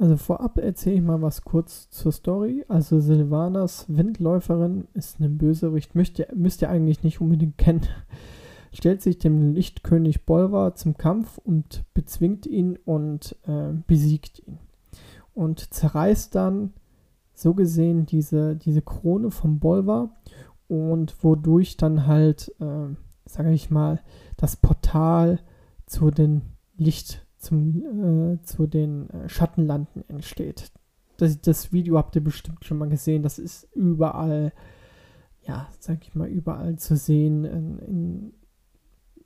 Also 0.00 0.16
vorab 0.16 0.58
erzähle 0.58 0.96
ich 0.96 1.02
mal 1.02 1.20
was 1.20 1.42
kurz 1.42 1.90
zur 1.90 2.10
Story. 2.10 2.64
Also 2.68 3.00
Silvanas 3.00 3.84
Windläuferin 3.88 4.88
ist 4.94 5.20
eine 5.20 5.28
Bösewicht, 5.28 5.94
müsst 5.94 6.18
ihr, 6.18 6.28
müsst 6.34 6.62
ihr 6.62 6.70
eigentlich 6.70 7.02
nicht 7.02 7.20
unbedingt 7.20 7.58
kennen. 7.58 7.86
Stellt 8.72 9.02
sich 9.02 9.18
dem 9.18 9.52
Lichtkönig 9.52 10.24
Bolvar 10.24 10.74
zum 10.74 10.96
Kampf 10.96 11.38
und 11.38 11.84
bezwingt 11.92 12.46
ihn 12.46 12.78
und 12.84 13.36
äh, 13.46 13.72
besiegt 13.86 14.42
ihn. 14.46 14.58
Und 15.34 15.72
zerreißt 15.74 16.34
dann 16.34 16.72
so 17.34 17.54
gesehen 17.54 18.06
diese, 18.06 18.56
diese 18.56 18.82
Krone 18.82 19.30
vom 19.30 19.58
Bolvar 19.58 20.16
und 20.68 21.22
wodurch 21.22 21.76
dann 21.76 22.06
halt 22.06 22.54
äh, 22.60 22.94
sage 23.30 23.52
ich 23.52 23.70
mal, 23.70 24.00
das 24.36 24.56
Portal 24.56 25.40
zu 25.86 26.10
den 26.10 26.42
Licht, 26.76 27.26
zum, 27.40 28.34
äh, 28.34 28.42
zu 28.42 28.66
den 28.66 29.08
äh, 29.10 29.28
Schattenlanden 29.28 30.08
entsteht. 30.08 30.70
Das, 31.16 31.40
das 31.40 31.72
Video 31.72 31.96
habt 31.96 32.14
ihr 32.14 32.22
bestimmt 32.22 32.64
schon 32.64 32.78
mal 32.78 32.88
gesehen. 32.88 33.22
Das 33.22 33.38
ist 33.38 33.68
überall, 33.74 34.52
ja, 35.42 35.68
sag 35.78 36.06
ich 36.06 36.14
mal, 36.14 36.28
überall 36.28 36.76
zu 36.76 36.96
sehen 36.96 37.44
in, 37.44 37.78
in 37.78 38.32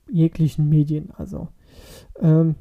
jeglichen 0.09 0.69
Medien. 0.69 1.11
Also, 1.11 1.49
ähm, 2.19 2.55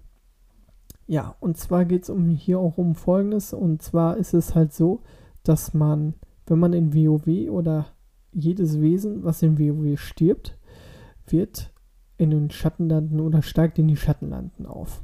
ja, 1.07 1.37
und 1.41 1.57
zwar 1.57 1.85
geht 1.85 2.05
es 2.05 2.11
um 2.11 2.29
hier 2.29 2.59
auch 2.59 2.77
um 2.77 2.95
Folgendes. 2.95 3.53
Und 3.53 3.81
zwar 3.81 4.17
ist 4.17 4.35
es 4.35 4.55
halt 4.55 4.73
so, 4.73 5.03
dass 5.45 5.73
man, 5.73 6.15
wenn 6.47 6.59
man 6.59 6.73
in 6.73 6.95
WoW 6.95 7.51
oder 7.51 7.87
jedes 8.33 8.81
Wesen, 8.81 9.23
was 9.23 9.43
in 9.43 9.59
WoW 9.59 9.99
stirbt, 9.99 10.59
wird 11.27 11.73
in 12.17 12.31
den 12.31 12.51
Schattenlanden 12.51 13.21
oder 13.21 13.43
steigt 13.43 13.79
in 13.79 13.89
die 13.89 13.97
Schattenlanden 13.97 14.67
auf. 14.67 15.03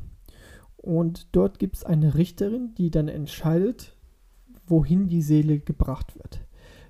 Und 0.83 1.29
dort 1.33 1.59
gibt 1.59 1.77
es 1.77 1.85
eine 1.85 2.15
Richterin, 2.15 2.75
die 2.77 2.91
dann 2.91 3.09
entscheidet, 3.09 3.97
wohin 4.67 5.09
die 5.09 5.23
Seele 5.23 5.59
gebracht 5.59 6.17
wird. 6.17 6.41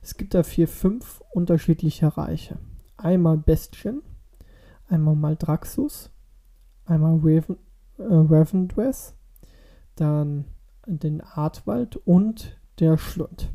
Es 0.00 0.16
gibt 0.16 0.34
dafür 0.34 0.68
fünf 0.68 1.22
unterschiedliche 1.32 2.16
Reiche. 2.16 2.58
Einmal 2.96 3.36
Bestien, 3.36 4.02
einmal 4.86 5.16
Maldraxus, 5.16 6.10
einmal 6.84 7.18
Raven, 7.18 7.56
äh, 7.98 9.02
dann 9.96 10.44
den 10.86 11.20
Artwald 11.20 11.96
und 11.96 12.58
der 12.78 12.96
Schlund. 12.96 13.52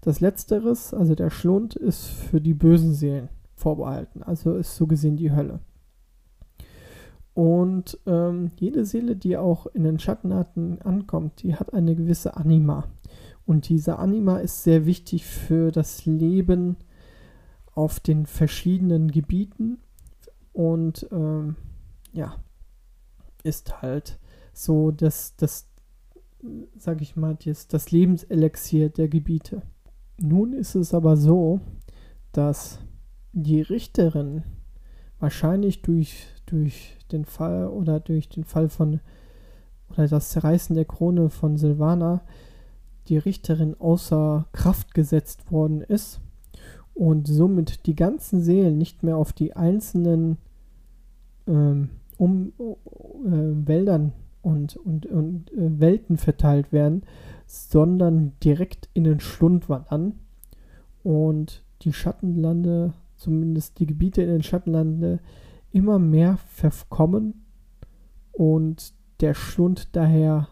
Das 0.00 0.20
Letzteres, 0.20 0.92
also 0.92 1.14
der 1.14 1.30
Schlund, 1.30 1.76
ist 1.76 2.06
für 2.06 2.40
die 2.40 2.54
bösen 2.54 2.94
Seelen 2.94 3.28
vorbehalten, 3.54 4.22
also 4.22 4.54
ist 4.54 4.76
so 4.76 4.86
gesehen 4.86 5.16
die 5.16 5.32
Hölle. 5.32 5.60
Und 7.38 7.96
ähm, 8.04 8.50
jede 8.58 8.84
Seele, 8.84 9.14
die 9.14 9.36
auch 9.36 9.66
in 9.66 9.84
den 9.84 10.00
Schattenarten 10.00 10.82
ankommt, 10.82 11.40
die 11.44 11.54
hat 11.54 11.72
eine 11.72 11.94
gewisse 11.94 12.36
Anima. 12.36 12.88
Und 13.46 13.68
diese 13.68 14.00
Anima 14.00 14.38
ist 14.38 14.64
sehr 14.64 14.86
wichtig 14.86 15.24
für 15.24 15.70
das 15.70 16.04
Leben 16.04 16.78
auf 17.76 18.00
den 18.00 18.26
verschiedenen 18.26 19.12
Gebieten 19.12 19.78
und 20.52 21.06
ähm, 21.12 21.54
ja, 22.12 22.34
ist 23.44 23.82
halt 23.82 24.18
so 24.52 24.90
das, 24.90 25.36
das 25.36 25.68
sag 26.76 27.00
ich 27.00 27.14
mal, 27.14 27.38
das, 27.44 27.68
das 27.68 27.92
Lebenselixier 27.92 28.88
der 28.88 29.06
Gebiete. 29.06 29.62
Nun 30.20 30.54
ist 30.54 30.74
es 30.74 30.92
aber 30.92 31.16
so, 31.16 31.60
dass 32.32 32.80
die 33.32 33.60
Richterin 33.60 34.42
wahrscheinlich 35.20 35.82
durch, 35.82 36.26
durch 36.44 36.97
den 37.08 37.24
Fall 37.24 37.66
oder 37.68 38.00
durch 38.00 38.28
den 38.28 38.44
Fall 38.44 38.68
von 38.68 39.00
oder 39.90 40.06
das 40.06 40.30
Zerreißen 40.30 40.76
der 40.76 40.84
Krone 40.84 41.30
von 41.30 41.56
Silvana 41.56 42.20
die 43.08 43.18
Richterin 43.18 43.74
außer 43.78 44.46
Kraft 44.52 44.94
gesetzt 44.94 45.50
worden 45.50 45.80
ist 45.80 46.20
und 46.94 47.26
somit 47.26 47.86
die 47.86 47.94
ganzen 47.94 48.42
Seelen 48.42 48.76
nicht 48.76 49.02
mehr 49.02 49.16
auf 49.16 49.32
die 49.32 49.56
einzelnen 49.56 50.36
ähm, 51.46 51.90
um, 52.18 52.52
äh, 52.58 53.66
Wäldern 53.66 54.12
und, 54.42 54.76
und, 54.76 55.06
und 55.06 55.52
äh, 55.52 55.80
Welten 55.80 56.16
verteilt 56.16 56.72
werden, 56.72 57.02
sondern 57.46 58.32
direkt 58.42 58.88
in 58.94 59.04
den 59.04 59.20
Schlund 59.20 59.68
wandern 59.68 60.18
und 61.02 61.62
die 61.82 61.92
Schattenlande, 61.92 62.92
zumindest 63.16 63.78
die 63.78 63.86
Gebiete 63.86 64.22
in 64.22 64.28
den 64.28 64.42
Schattenlande, 64.42 65.20
immer 65.72 65.98
mehr 65.98 66.38
verkommen 66.48 67.44
und 68.32 68.92
der 69.20 69.34
Schlund 69.34 69.96
daher 69.96 70.48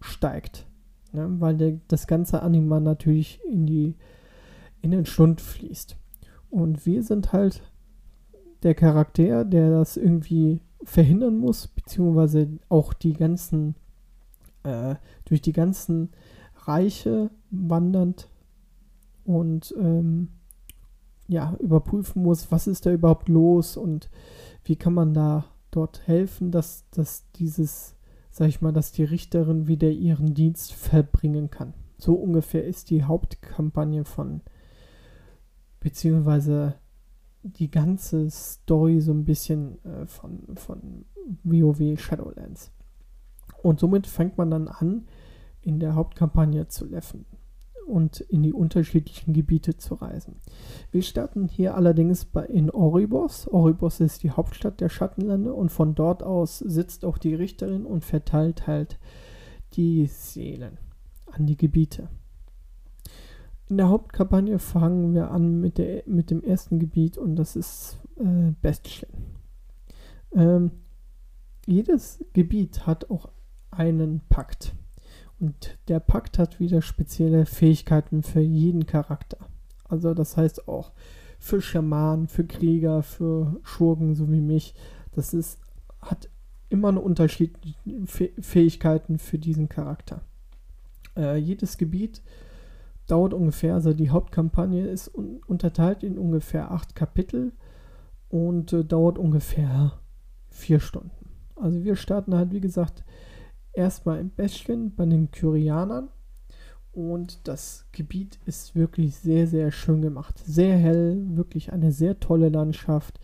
steigt. 0.00 0.66
Ne? 1.12 1.26
Weil 1.40 1.56
der, 1.56 1.80
das 1.88 2.06
ganze 2.06 2.42
Anima 2.42 2.80
natürlich 2.80 3.40
in, 3.50 3.66
die, 3.66 3.96
in 4.80 4.92
den 4.92 5.06
Schlund 5.06 5.40
fließt. 5.40 5.96
Und 6.50 6.86
wir 6.86 7.02
sind 7.02 7.32
halt 7.32 7.62
der 8.62 8.74
Charakter, 8.74 9.44
der 9.44 9.70
das 9.70 9.96
irgendwie 9.96 10.60
verhindern 10.82 11.38
muss, 11.38 11.68
beziehungsweise 11.68 12.48
auch 12.68 12.92
die 12.92 13.12
ganzen, 13.12 13.74
äh, 14.62 14.96
durch 15.24 15.40
die 15.42 15.52
ganzen 15.52 16.10
Reiche 16.66 17.30
wandernd 17.50 18.28
und 19.24 19.74
ähm, 19.78 20.28
ja, 21.30 21.54
überprüfen 21.60 22.22
muss, 22.22 22.50
was 22.50 22.66
ist 22.66 22.86
da 22.86 22.92
überhaupt 22.92 23.28
los 23.28 23.76
und 23.76 24.10
wie 24.64 24.74
kann 24.74 24.92
man 24.92 25.14
da 25.14 25.44
dort 25.70 26.06
helfen, 26.08 26.50
dass, 26.50 26.90
dass 26.90 27.30
dieses, 27.36 27.94
sag 28.30 28.48
ich 28.48 28.60
mal, 28.60 28.72
dass 28.72 28.90
die 28.90 29.04
Richterin 29.04 29.68
wieder 29.68 29.90
ihren 29.90 30.34
Dienst 30.34 30.72
verbringen 30.72 31.48
kann. 31.48 31.72
So 31.98 32.14
ungefähr 32.14 32.64
ist 32.64 32.90
die 32.90 33.04
Hauptkampagne 33.04 34.04
von, 34.04 34.40
beziehungsweise 35.78 36.74
die 37.42 37.70
ganze 37.70 38.28
Story 38.28 39.00
so 39.00 39.12
ein 39.12 39.24
bisschen 39.24 39.82
äh, 39.84 40.06
von, 40.06 40.56
von 40.56 41.04
WoW 41.44 41.96
Shadowlands. 41.96 42.72
Und 43.62 43.78
somit 43.78 44.08
fängt 44.08 44.36
man 44.36 44.50
dann 44.50 44.66
an, 44.66 45.06
in 45.62 45.78
der 45.78 45.94
Hauptkampagne 45.94 46.66
zu 46.66 46.86
leffen 46.86 47.24
und 47.90 48.20
in 48.20 48.42
die 48.42 48.52
unterschiedlichen 48.52 49.32
Gebiete 49.32 49.76
zu 49.76 49.94
reisen. 49.94 50.36
Wir 50.90 51.02
starten 51.02 51.48
hier 51.48 51.74
allerdings 51.74 52.24
bei, 52.24 52.46
in 52.46 52.70
Oribos. 52.70 53.48
Oribos 53.48 54.00
ist 54.00 54.22
die 54.22 54.30
Hauptstadt 54.30 54.80
der 54.80 54.88
Schattenlande 54.88 55.52
und 55.52 55.70
von 55.70 55.94
dort 55.94 56.22
aus 56.22 56.58
sitzt 56.58 57.04
auch 57.04 57.18
die 57.18 57.34
Richterin 57.34 57.84
und 57.84 58.04
verteilt 58.04 58.66
halt 58.66 58.98
die 59.74 60.06
Seelen 60.06 60.78
an 61.26 61.46
die 61.46 61.56
Gebiete. 61.56 62.08
In 63.68 63.76
der 63.76 63.88
Hauptkampagne 63.88 64.58
fangen 64.58 65.14
wir 65.14 65.30
an 65.30 65.60
mit, 65.60 65.78
der, 65.78 66.02
mit 66.06 66.30
dem 66.30 66.42
ersten 66.42 66.78
Gebiet 66.80 67.18
und 67.18 67.36
das 67.36 67.54
ist 67.54 67.98
äh, 68.18 68.52
Bestien. 68.60 69.10
Ähm, 70.32 70.72
jedes 71.66 72.24
Gebiet 72.32 72.86
hat 72.86 73.10
auch 73.10 73.28
einen 73.70 74.22
Pakt. 74.28 74.74
Und 75.40 75.78
der 75.88 76.00
Pakt 76.00 76.38
hat 76.38 76.60
wieder 76.60 76.82
spezielle 76.82 77.46
Fähigkeiten 77.46 78.22
für 78.22 78.40
jeden 78.40 78.86
Charakter. 78.86 79.38
Also 79.88 80.14
das 80.14 80.36
heißt 80.36 80.68
auch 80.68 80.92
für 81.38 81.62
Schamanen, 81.62 82.28
für 82.28 82.44
Krieger, 82.44 83.02
für 83.02 83.58
Schurken, 83.62 84.14
so 84.14 84.30
wie 84.30 84.42
mich. 84.42 84.74
Das 85.12 85.32
ist, 85.32 85.58
hat 86.02 86.28
immer 86.68 86.88
eine 86.88 87.00
unterschiedliche 87.00 87.78
Fähigkeiten 88.40 89.18
für 89.18 89.38
diesen 89.38 89.68
Charakter. 89.70 90.20
Äh, 91.16 91.38
jedes 91.38 91.78
Gebiet 91.78 92.22
dauert 93.06 93.34
ungefähr, 93.34 93.74
also 93.74 93.92
die 93.92 94.10
Hauptkampagne 94.10 94.86
ist 94.86 95.08
un 95.08 95.40
unterteilt 95.46 96.04
in 96.04 96.16
ungefähr 96.16 96.70
acht 96.70 96.94
Kapitel 96.94 97.52
und 98.28 98.72
äh, 98.72 98.84
dauert 98.84 99.18
ungefähr 99.18 99.98
vier 100.50 100.78
Stunden. 100.78 101.10
Also 101.56 101.82
wir 101.82 101.96
starten 101.96 102.34
halt, 102.34 102.52
wie 102.52 102.60
gesagt, 102.60 103.04
erstmal 103.72 104.18
in 104.20 104.30
Bestien 104.34 104.94
bei 104.94 105.06
den 105.06 105.30
Kyrianern 105.30 106.08
und 106.92 107.46
das 107.46 107.86
Gebiet 107.92 108.38
ist 108.46 108.74
wirklich 108.74 109.16
sehr, 109.16 109.46
sehr 109.46 109.70
schön 109.70 110.02
gemacht. 110.02 110.38
Sehr 110.44 110.76
hell, 110.76 111.24
wirklich 111.36 111.72
eine 111.72 111.92
sehr 111.92 112.18
tolle 112.18 112.48
Landschaft. 112.48 113.20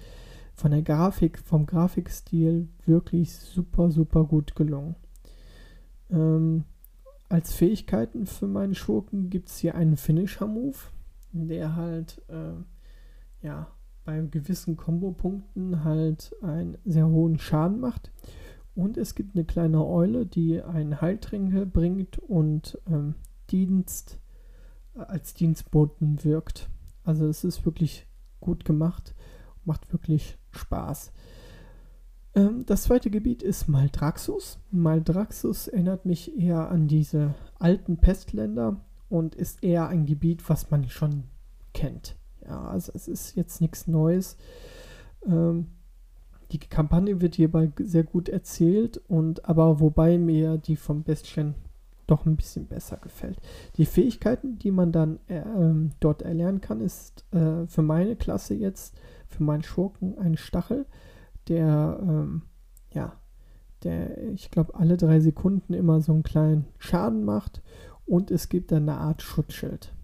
Von 0.55 0.71
der 0.71 0.83
Grafik, 0.83 1.39
vom 1.39 1.67
Grafikstil 1.67 2.69
wirklich 2.87 3.35
super, 3.35 3.91
super 3.91 4.25
gut 4.25 4.55
gelungen. 4.55 4.95
Ähm, 6.11 6.65
als 7.29 7.53
Fähigkeiten 7.53 8.27
für 8.27 8.47
meinen 8.47 8.75
Schurken 8.75 9.29
gibt 9.31 9.49
es 9.49 9.59
hier 9.59 9.75
einen 9.75 9.97
Finisher-Move, 9.97 10.79
der 11.33 11.75
halt 11.75 12.23
äh, 12.29 12.53
ja, 13.45 13.67
bei 14.05 14.21
gewissen 14.21 14.77
Kombopunkten 14.77 15.85
halt 15.85 16.35
einen 16.41 16.79
sehr 16.85 17.09
hohen 17.09 17.39
Schaden 17.39 17.81
macht. 17.81 18.13
Und 18.77 18.99
es 18.99 19.15
gibt 19.15 19.35
eine 19.35 19.45
kleine 19.45 19.85
Eule, 19.85 20.27
die 20.27 20.63
einen 20.63 21.01
Heiltränke 21.01 21.67
bringt 21.67 22.19
und 22.19 22.79
ähm, 22.87 23.15
Dienst 23.51 24.21
als 24.95 25.35
Dienstboten 25.35 26.23
wirkt. 26.25 26.69
Also 27.03 27.27
es 27.27 27.43
ist 27.43 27.65
wirklich 27.65 28.07
gut 28.41 28.65
gemacht, 28.65 29.15
macht 29.65 29.93
wirklich 29.93 30.39
Spaß. 30.51 31.13
Ähm, 32.35 32.65
das 32.67 32.85
zweite 32.85 33.11
Gebiet 33.11 33.43
ist 33.43 33.67
Maldraxus. 33.67 34.59
Maldraxus 34.71 35.69
erinnert 35.69 36.05
mich 36.05 36.39
eher 36.39 36.71
an 36.71 36.87
diese 36.87 37.35
alten 37.59 37.97
Pestländer 37.97 38.85
und 39.09 39.35
ist 39.35 39.63
eher 39.65 39.89
ein 39.89 40.05
Gebiet, 40.05 40.49
was 40.51 40.71
man 40.71 40.89
schon 40.89 41.25
kennt. 41.73 42.17
Ja, 42.45 42.63
also 42.67 42.93
es 42.95 43.09
ist 43.09 43.37
jetzt 43.37 43.61
nichts 43.61 43.87
Neues. 43.87 44.37
Ähm, 45.25 45.69
die 46.53 46.59
Kampagne 46.59 47.21
wird 47.21 47.35
hierbei 47.35 47.73
sehr 47.79 48.05
gut 48.05 48.29
erzählt 48.29 49.01
und 49.09 49.49
aber 49.49 49.81
wobei 49.81 50.19
mir 50.19 50.59
die 50.59 50.77
vom 50.77 51.03
Bestien 51.03 51.55
doch 52.07 52.25
ein 52.25 52.37
bisschen 52.37 52.67
besser 52.67 52.99
gefällt. 52.99 53.39
Die 53.77 53.87
Fähigkeiten, 53.87 54.59
die 54.59 54.71
man 54.71 54.93
dann 54.93 55.19
äh, 55.27 55.43
dort 56.01 56.23
erlernen 56.23 56.61
kann, 56.61 56.81
ist 56.81 57.25
äh, 57.33 57.67
für 57.67 57.83
meine 57.83 58.17
Klasse 58.17 58.55
jetzt 58.55 58.97
für 59.29 59.43
meinen 59.43 59.65
Schurken 59.65 60.17
einen 60.19 60.37
Stachel, 60.37 60.87
der, 61.49 61.99
ähm, 62.01 62.43
ja, 62.93 63.13
der, 63.83 64.31
ich 64.33 64.51
glaube, 64.51 64.75
alle 64.75 64.97
drei 64.97 65.21
Sekunden 65.21 65.75
immer 65.75 66.01
so 66.01 66.13
einen 66.13 66.23
kleinen 66.23 66.67
Schaden 66.79 67.25
macht 67.25 67.61
und 68.05 68.31
es 68.31 68.49
gibt 68.49 68.71
dann 68.71 68.89
eine 68.89 68.99
Art 68.99 69.23
Schutzschild. 69.23 69.96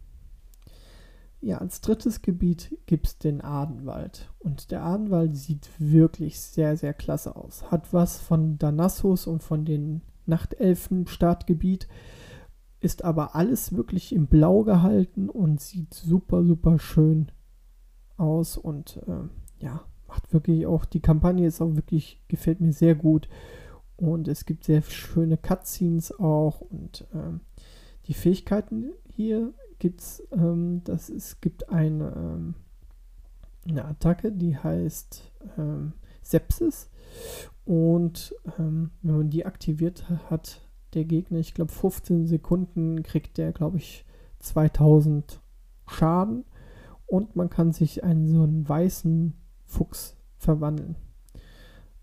Ja, 1.45 1.59
als 1.59 1.81
drittes 1.81 2.23
Gebiet 2.23 2.79
gibt 2.87 3.07
es 3.09 3.19
den 3.19 3.41
Adenwald. 3.41 4.33
Und 4.39 4.71
der 4.71 4.85
Adenwald 4.85 5.37
sieht 5.37 5.69
wirklich 5.79 6.41
sehr, 6.41 6.77
sehr 6.77 6.95
klasse 6.95 7.35
aus. 7.35 7.69
Hat 7.69 7.93
was 7.93 8.21
von 8.21 8.59
Danassus 8.59 9.27
und 9.27 9.43
von 9.43 9.65
den 9.65 10.03
Nachtelfen 10.25 11.09
Startgebiet, 11.09 11.89
ist 12.79 13.03
aber 13.03 13.35
alles 13.35 13.75
wirklich 13.75 14.15
in 14.15 14.29
Blau 14.29 14.63
gehalten 14.63 15.29
und 15.29 15.61
sieht 15.61 15.93
super, 15.95 16.45
super 16.45 16.79
schön 16.79 17.33
aus. 18.17 18.57
Und 18.57 19.01
äh, 19.09 19.65
ja, 19.65 19.85
macht 20.07 20.33
wirklich 20.33 20.67
auch, 20.67 20.85
die 20.85 21.01
Kampagne 21.01 21.49
ist 21.49 21.61
auch 21.61 21.75
wirklich, 21.75 22.23
gefällt 22.29 22.61
mir 22.61 22.73
sehr 22.73 22.95
gut. 22.95 23.29
Und 23.97 24.29
es 24.29 24.47
gibt 24.47 24.63
sehr 24.63 24.83
schöne 24.83 25.39
Cutscenes 25.39 26.17
auch. 26.21 26.61
Und 26.61 27.09
äh, 27.13 27.37
die 28.07 28.15
Fähigkeiten 28.15 28.93
hier 29.09 29.53
gibt 29.83 30.01
es, 30.01 30.23
ähm, 30.31 30.83
das 30.85 31.09
es 31.09 31.41
gibt 31.41 31.69
eine, 31.69 32.13
ähm, 32.15 32.55
eine 33.69 33.85
Attacke, 33.85 34.31
die 34.31 34.57
heißt 34.57 35.33
ähm, 35.59 35.95
Sepsis. 36.23 36.89
Und 37.65 38.33
ähm, 38.61 38.93
wenn 39.03 39.17
man 39.17 39.31
die 39.31 39.45
aktiviert 39.45 40.09
hat, 40.31 40.61
der 40.95 41.05
Gegner, 41.05 41.41
ich 41.41 41.53
glaube 41.53 41.73
15 41.73 42.29
Sekunden, 42.29 43.03
kriegt 43.03 43.39
der, 43.39 43.51
glaube 43.51 43.79
ich, 43.79 44.05
2000 44.39 45.41
Schaden. 45.89 46.45
Und 47.07 47.35
man 47.35 47.51
kann 47.51 47.73
sich 47.73 48.05
einen 48.05 48.29
so 48.29 48.45
einen 48.45 48.69
weißen 48.69 49.35
Fuchs 49.65 50.15
verwandeln. 50.37 50.95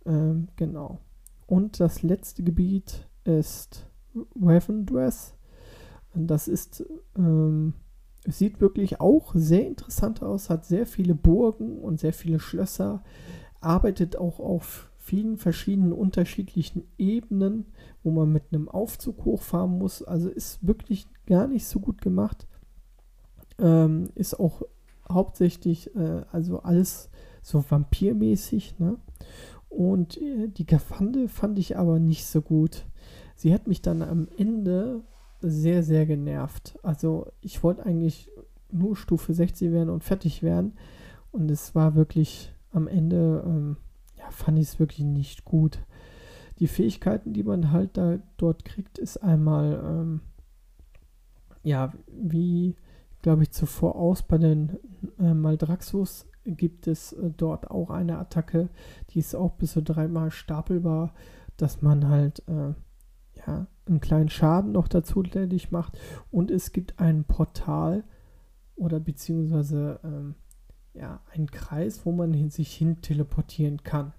Ähm, 0.06 0.50
genau. 0.58 1.00
Und 1.48 1.80
das 1.80 2.04
letzte 2.04 2.44
Gebiet 2.44 3.08
ist 3.24 3.88
Ravendress. 4.36 5.39
Das 6.28 6.48
ist, 6.48 6.86
ähm, 7.18 7.74
sieht 8.26 8.62
wirklich 8.62 9.00
auch 9.00 9.32
sehr 9.34 9.66
interessant 9.66 10.22
aus, 10.22 10.50
hat 10.50 10.66
sehr 10.66 10.86
viele 10.86 11.16
Burgen 11.16 11.80
und 11.80 12.00
sehr 12.00 12.14
viele 12.14 12.40
Schlösser, 12.40 13.04
arbeitet 13.62 14.16
auch 14.18 14.40
auf 14.40 14.90
vielen 14.98 15.38
verschiedenen 15.38 15.92
unterschiedlichen 15.92 16.84
Ebenen, 16.98 17.66
wo 18.04 18.12
man 18.12 18.32
mit 18.32 18.44
einem 18.52 18.70
Aufzug 18.70 19.26
hochfahren 19.26 19.78
muss. 19.78 20.04
Also 20.04 20.30
ist 20.30 20.66
wirklich 20.66 21.08
gar 21.26 21.48
nicht 21.48 21.66
so 21.66 21.80
gut 21.80 22.02
gemacht. 22.02 22.48
Ähm, 23.58 24.10
ist 24.16 24.40
auch 24.40 24.62
hauptsächlich, 25.12 25.96
äh, 25.96 26.24
also 26.32 26.60
alles 26.60 27.10
so 27.42 27.64
vampirmäßig. 27.68 28.78
Ne? 28.80 28.98
Und 29.70 30.18
äh, 30.22 30.48
die 30.48 30.66
Gafande 30.66 31.28
fand 31.28 31.58
ich 31.58 31.78
aber 31.78 32.00
nicht 32.00 32.26
so 32.26 32.42
gut. 32.42 32.86
Sie 33.36 33.54
hat 33.54 33.68
mich 33.68 33.82
dann 33.82 34.02
am 34.02 34.28
Ende 34.38 35.02
sehr, 35.42 35.84
sehr 35.84 36.06
genervt. 36.06 36.78
Also 36.84 37.28
ich 37.42 37.64
wollte 37.64 37.86
eigentlich 37.86 38.30
nur 38.72 38.96
Stufe 38.96 39.34
60 39.34 39.72
werden 39.72 39.90
und 39.90 40.04
fertig 40.04 40.44
werden. 40.44 40.74
Und 41.32 41.50
es 41.52 41.76
war 41.76 41.96
wirklich 41.96 42.54
am 42.72 42.88
Ende, 42.88 43.44
ähm, 43.46 43.78
ja, 44.18 44.30
fand 44.32 44.60
ich 44.60 44.68
es 44.68 44.80
wirklich 44.80 45.06
nicht 45.06 45.46
gut. 45.46 45.80
Die 46.60 46.68
Fähigkeiten, 46.68 47.34
die 47.34 47.44
man 47.44 47.72
halt 47.72 47.98
da 47.98 48.20
dort 48.38 48.66
kriegt, 48.66 48.98
ist 48.98 49.18
einmal, 49.18 49.82
ähm, 49.84 50.22
ja, 51.64 51.94
wie, 52.08 52.76
glaube 53.22 53.44
ich, 53.44 53.52
zuvor 53.52 53.96
aus 53.96 54.24
bei 54.24 54.38
den 54.38 54.78
äh, 55.20 55.34
Maldraxus 55.34 56.26
gibt 56.46 56.88
es 56.88 57.14
äh, 57.14 57.32
dort 57.36 57.70
auch 57.70 57.90
eine 57.90 58.18
Attacke, 58.18 58.70
die 59.10 59.20
ist 59.20 59.36
auch 59.36 59.52
bis 59.54 59.74
zu 59.74 59.82
dreimal 59.82 60.32
stapelbar, 60.32 61.14
dass 61.58 61.82
man 61.82 62.08
halt, 62.08 62.40
äh, 62.48 62.74
ja, 63.46 63.68
einen 63.86 64.00
kleinen 64.00 64.30
Schaden 64.30 64.72
noch 64.72 64.88
dazu 64.88 65.24
tätig 65.24 65.72
macht. 65.72 65.98
Und 66.32 66.52
es 66.52 66.72
gibt 66.72 67.00
ein 67.00 67.24
Portal 67.24 68.04
oder 68.76 69.00
beziehungsweise 69.00 70.00
ähm, 70.04 70.36
ja, 70.94 71.22
einen 71.32 71.50
Kreis, 71.52 72.06
wo 72.06 72.12
man 72.12 72.50
sich 72.50 72.74
hin 72.74 73.02
teleportieren 73.02 73.84
kann. 73.84 74.14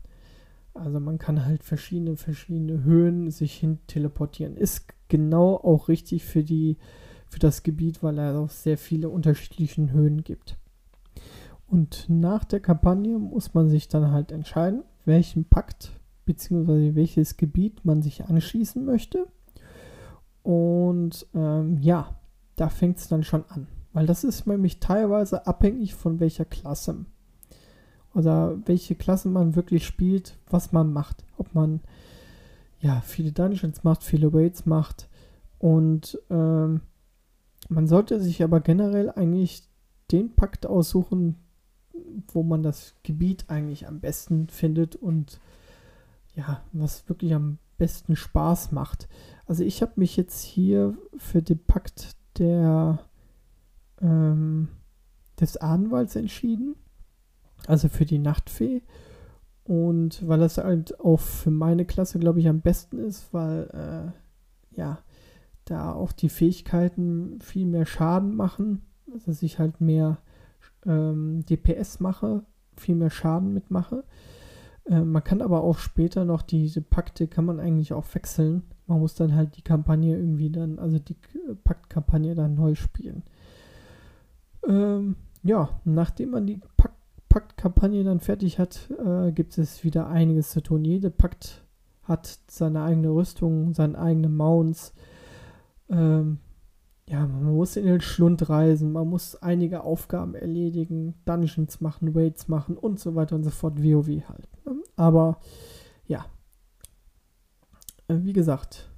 Also 0.74 1.00
man 1.00 1.18
kann 1.18 1.44
halt 1.44 1.64
verschiedene, 1.64 2.16
verschiedene 2.16 2.84
Höhen 2.84 3.30
sich 3.30 3.54
hin 3.54 3.78
teleportieren. 3.86 4.56
Ist 4.56 4.86
genau 5.08 5.56
auch 5.56 5.88
richtig 5.88 6.24
für 6.24 6.44
die, 6.44 6.78
für 7.28 7.38
das 7.38 7.62
Gebiet, 7.62 8.02
weil 8.02 8.18
er 8.18 8.38
auch 8.38 8.50
sehr 8.50 8.78
viele 8.78 9.08
unterschiedliche 9.08 9.90
Höhen 9.90 10.22
gibt. 10.22 10.58
Und 11.66 12.06
nach 12.08 12.44
der 12.44 12.60
Kampagne 12.60 13.18
muss 13.18 13.54
man 13.54 13.68
sich 13.68 13.88
dann 13.88 14.10
halt 14.10 14.32
entscheiden, 14.32 14.82
welchen 15.04 15.44
Pakt 15.44 15.99
bzw. 16.24 16.94
welches 16.94 17.36
Gebiet 17.36 17.84
man 17.84 18.02
sich 18.02 18.24
anschließen 18.24 18.84
möchte. 18.84 19.26
Und 20.42 21.26
ähm, 21.34 21.78
ja, 21.78 22.16
da 22.56 22.68
fängt 22.68 22.98
es 22.98 23.08
dann 23.08 23.22
schon 23.22 23.44
an. 23.48 23.66
Weil 23.92 24.06
das 24.06 24.24
ist 24.24 24.46
nämlich 24.46 24.80
teilweise 24.80 25.46
abhängig 25.46 25.94
von 25.94 26.20
welcher 26.20 26.44
Klasse 26.44 27.04
oder 28.14 28.58
welche 28.66 28.94
Klasse 28.94 29.28
man 29.28 29.56
wirklich 29.56 29.86
spielt, 29.86 30.38
was 30.48 30.72
man 30.72 30.92
macht. 30.92 31.24
Ob 31.36 31.54
man 31.54 31.80
ja 32.80 33.00
viele 33.02 33.32
Dungeons 33.32 33.84
macht, 33.84 34.02
viele 34.02 34.32
Raids 34.32 34.66
macht. 34.66 35.08
Und 35.58 36.18
ähm, 36.30 36.80
man 37.68 37.86
sollte 37.86 38.20
sich 38.20 38.42
aber 38.42 38.60
generell 38.60 39.10
eigentlich 39.10 39.68
den 40.10 40.34
Pakt 40.34 40.66
aussuchen, 40.66 41.36
wo 42.28 42.42
man 42.42 42.62
das 42.62 42.94
Gebiet 43.02 43.44
eigentlich 43.48 43.86
am 43.86 44.00
besten 44.00 44.48
findet 44.48 44.96
und 44.96 45.40
ja, 46.40 46.62
was 46.72 47.08
wirklich 47.08 47.34
am 47.34 47.58
besten 47.78 48.16
Spaß 48.16 48.72
macht. 48.72 49.08
Also 49.46 49.64
ich 49.64 49.82
habe 49.82 49.92
mich 49.96 50.16
jetzt 50.16 50.42
hier 50.42 50.96
für 51.16 51.42
den 51.42 51.58
Pakt 51.58 52.16
der 52.38 52.98
ähm, 54.00 54.68
des 55.38 55.56
Ahnwalds 55.56 56.16
entschieden. 56.16 56.76
Also 57.66 57.88
für 57.88 58.06
die 58.06 58.18
Nachtfee. 58.18 58.82
Und 59.64 60.26
weil 60.26 60.40
das 60.40 60.58
halt 60.58 60.98
auch 61.00 61.20
für 61.20 61.50
meine 61.50 61.84
Klasse, 61.84 62.18
glaube 62.18 62.40
ich, 62.40 62.48
am 62.48 62.60
besten 62.60 62.98
ist, 62.98 63.32
weil 63.32 64.14
äh, 64.74 64.76
ja, 64.78 64.98
da 65.64 65.92
auch 65.92 66.12
die 66.12 66.30
Fähigkeiten 66.30 67.38
viel 67.40 67.66
mehr 67.66 67.86
Schaden 67.86 68.34
machen, 68.34 68.82
dass 69.26 69.42
ich 69.42 69.58
halt 69.58 69.80
mehr 69.80 70.18
ähm, 70.86 71.44
DPS 71.46 72.00
mache, 72.00 72.44
viel 72.76 72.96
mehr 72.96 73.10
Schaden 73.10 73.52
mitmache. 73.52 74.04
Äh, 74.90 75.00
man 75.00 75.24
kann 75.24 75.40
aber 75.40 75.62
auch 75.62 75.78
später 75.78 76.24
noch 76.24 76.42
diese 76.42 76.82
Pakte 76.82 77.28
kann 77.28 77.46
man 77.46 77.60
eigentlich 77.60 77.92
auch 77.94 78.04
wechseln. 78.12 78.64
Man 78.86 78.98
muss 78.98 79.14
dann 79.14 79.34
halt 79.34 79.56
die 79.56 79.62
Kampagne 79.62 80.16
irgendwie 80.16 80.50
dann, 80.50 80.78
also 80.78 80.98
die 80.98 81.16
Paktkampagne 81.64 82.34
dann 82.34 82.56
neu 82.56 82.74
spielen. 82.74 83.22
Ähm, 84.68 85.14
ja, 85.42 85.80
nachdem 85.84 86.30
man 86.30 86.46
die 86.46 86.60
Pakt 86.76 86.96
Paktkampagne 87.30 88.02
dann 88.02 88.18
fertig 88.18 88.58
hat, 88.58 88.90
äh, 89.06 89.30
gibt 89.30 89.56
es 89.56 89.84
wieder 89.84 90.08
einiges 90.08 90.50
zu 90.50 90.60
tun. 90.60 90.84
Jede 90.84 91.10
Pakt 91.10 91.62
hat 92.02 92.40
seine 92.48 92.82
eigene 92.82 93.10
Rüstung, 93.10 93.72
seine 93.72 93.96
eigenen 93.96 94.36
Mounts. 94.36 94.92
Ähm, 95.88 96.38
ja, 97.10 97.26
man 97.26 97.56
muss 97.56 97.74
in 97.74 97.86
den 97.86 98.00
Schlund 98.00 98.48
reisen, 98.48 98.92
man 98.92 99.08
muss 99.08 99.34
einige 99.34 99.82
Aufgaben 99.82 100.36
erledigen, 100.36 101.14
Dungeons 101.24 101.80
machen, 101.80 102.12
Raids 102.14 102.46
machen 102.46 102.76
und 102.76 103.00
so 103.00 103.16
weiter 103.16 103.34
und 103.34 103.42
so 103.42 103.50
fort, 103.50 103.82
WoW 103.82 104.28
halt. 104.28 104.48
Ne? 104.64 104.76
Aber 104.94 105.40
ja, 106.06 106.24
äh, 108.06 108.14
wie 108.20 108.32
gesagt, 108.32 108.88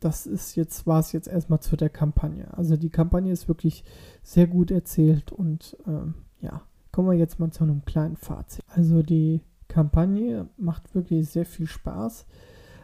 das 0.00 0.26
ist 0.26 0.56
jetzt, 0.56 0.88
war 0.88 0.98
es 0.98 1.12
jetzt 1.12 1.28
erstmal 1.28 1.60
zu 1.60 1.76
der 1.76 1.88
Kampagne. 1.88 2.52
Also 2.52 2.76
die 2.76 2.90
Kampagne 2.90 3.30
ist 3.30 3.46
wirklich 3.46 3.84
sehr 4.24 4.48
gut 4.48 4.72
erzählt 4.72 5.30
und 5.30 5.76
ähm, 5.86 6.14
ja, 6.40 6.62
kommen 6.90 7.08
wir 7.08 7.16
jetzt 7.16 7.38
mal 7.38 7.52
zu 7.52 7.62
einem 7.62 7.84
kleinen 7.84 8.16
Fazit. 8.16 8.64
Also 8.66 9.04
die 9.04 9.40
Kampagne 9.68 10.48
macht 10.56 10.96
wirklich 10.96 11.28
sehr 11.28 11.46
viel 11.46 11.68
Spaß. 11.68 12.26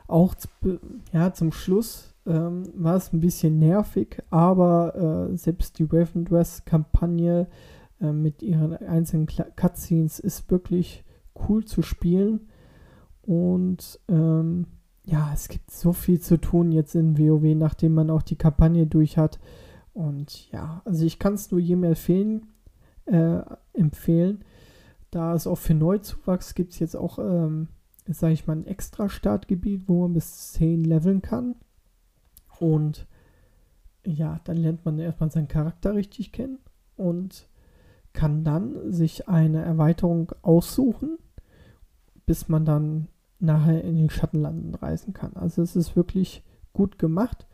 Auch 0.07 0.37
ja, 1.13 1.33
zum 1.33 1.51
Schluss 1.51 2.12
ähm, 2.27 2.64
war 2.75 2.97
es 2.97 3.12
ein 3.12 3.20
bisschen 3.20 3.59
nervig, 3.59 4.23
aber 4.31 5.31
äh, 5.31 5.37
selbst 5.37 5.79
die 5.79 5.89
Raven 5.91 6.25
Dress 6.25 6.64
Kampagne 6.64 7.49
äh, 8.01 8.12
mit 8.12 8.43
ihren 8.43 8.77
einzelnen 8.77 9.27
Cutscenes 9.57 10.18
ist 10.18 10.51
wirklich 10.51 11.05
cool 11.49 11.64
zu 11.64 11.83
spielen. 11.83 12.49
Und 13.23 14.01
ähm, 14.09 14.66
ja, 15.05 15.31
es 15.33 15.49
gibt 15.49 15.70
so 15.70 15.93
viel 15.93 16.20
zu 16.20 16.37
tun 16.41 16.73
jetzt 16.73 16.95
in 16.95 17.18
WoW, 17.18 17.55
nachdem 17.57 17.95
man 17.95 18.11
auch 18.11 18.23
die 18.23 18.37
Kampagne 18.37 18.87
durch 18.87 19.18
hat. 19.18 19.41
Und 19.95 20.51
ja, 20.51 20.83
also 20.85 21.05
ich 21.05 21.18
kann 21.18 21.35
es 21.35 21.51
nur 21.51 21.61
jedem 21.61 21.85
empfehlen, 21.85 22.47
äh, 23.07 23.41
empfehlen. 23.73 24.45
Da 25.11 25.35
es 25.35 25.47
auch 25.47 25.59
für 25.59 25.75
Neuzuwachs 25.75 26.55
gibt 26.55 26.73
es 26.73 26.79
jetzt 26.79 26.97
auch, 26.97 27.18
ähm, 27.18 27.68
sage 28.07 28.33
ich 28.33 28.47
mal, 28.47 28.57
ein 28.57 28.66
extra 28.66 29.09
Startgebiet, 29.09 29.89
wo 29.89 30.03
man 30.03 30.14
bis 30.14 30.53
10 30.53 30.85
leveln 30.85 31.20
kann. 31.20 31.57
Und 32.63 33.07
ja, 34.07 34.39
dann 34.45 34.57
lernt 34.57 34.85
man 34.85 34.99
erstmal 35.01 35.31
seinen 35.31 35.49
Charakter 35.49 35.95
richtig 35.95 36.31
kennen. 36.31 36.59
Und 36.97 37.49
kann 38.13 38.45
dann 38.45 38.93
sich 38.93 39.29
eine 39.29 39.63
Erweiterung 39.63 40.33
aussuchen, 40.43 41.19
bis 42.27 42.49
man 42.49 42.65
dann 42.65 43.09
nachher 43.39 43.83
in 43.83 43.97
den 43.97 44.11
Schattenlanden 44.11 44.75
reisen 44.75 45.15
kann. 45.15 45.33
Also 45.35 45.63
es 45.63 45.77
ist 45.77 45.97
wirklich 45.97 46.45
gut 46.73 46.99
gemacht 46.99 47.47